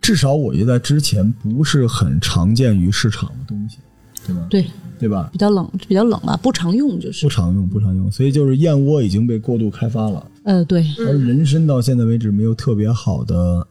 [0.00, 3.78] 至少我觉得在之前不是很常见于市场的东西，
[4.24, 4.46] 对吧？
[4.48, 4.66] 对，
[5.00, 5.28] 对吧？
[5.32, 10.24] 比较冷，比较冷吧，不常用就是不，常用，不常用，所以就是燕窝已经被过度开发了。
[10.46, 13.66] 呃，对，而人参到现在为止没有特别好的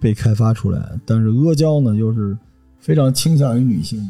[0.00, 2.36] 被开发出来，但是阿胶呢，又是
[2.78, 4.08] 非常倾向于女性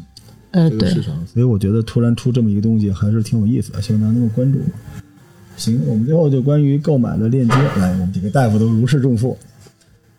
[0.51, 4.59] 呃，对，这个市场，所以我觉得突然出这么一个东西还是挺有意思的，希望大家能够关注。
[5.57, 9.35] 行，我们最后就关于购买的链接，来，我们几个大夫都如释重负。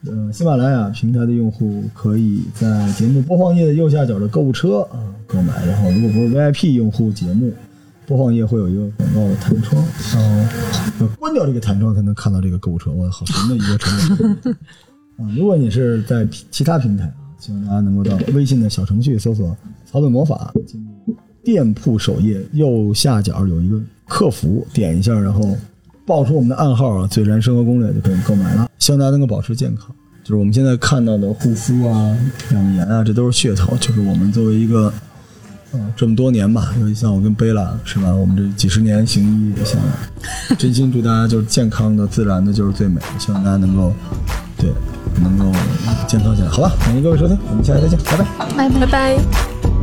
[0.04, 7.52] 呃，喜马拉雅平台的用户可以在节目播放页的右下角的购物车啊购买，然后如果不是 VIP 用户，节目
[8.06, 9.82] 播放页会有一个广告的弹窗，
[10.12, 10.54] 然后
[11.00, 14.54] 要关掉这个弹窗才能看到这个购物车，哇，好神的一个产品
[15.16, 15.30] 啊！
[15.34, 19.56] 如果你是在其他平台啊，希望大家能够到微信的小程序搜索
[19.90, 25.56] “草本魔法”，进入店铺首页右下角有一个客服，点一下，然后
[26.04, 28.68] 报出我们的暗号啊，“最燃生活攻略”就可以购买了。
[28.78, 29.94] 希望大家能够保持健康。
[30.22, 32.16] 就是我们现在看到的护肤啊、
[32.52, 33.76] 养颜啊，这都是噱头。
[33.76, 34.92] 就是我们作为一个
[35.74, 39.76] 呃这么多年吧，尤其像我跟贝拉是吧，我们这几十年行医下
[40.50, 43.06] 来， 真心祝大家就是健康的、自然的，就是最美的。
[43.18, 43.92] 希望大家能够
[44.56, 44.70] 对
[45.22, 45.46] 能够
[46.06, 46.72] 健康起来，好吧？
[46.84, 48.24] 感谢各位收听，我们下期再见，拜拜。
[48.56, 49.73] 拜拜拜拜。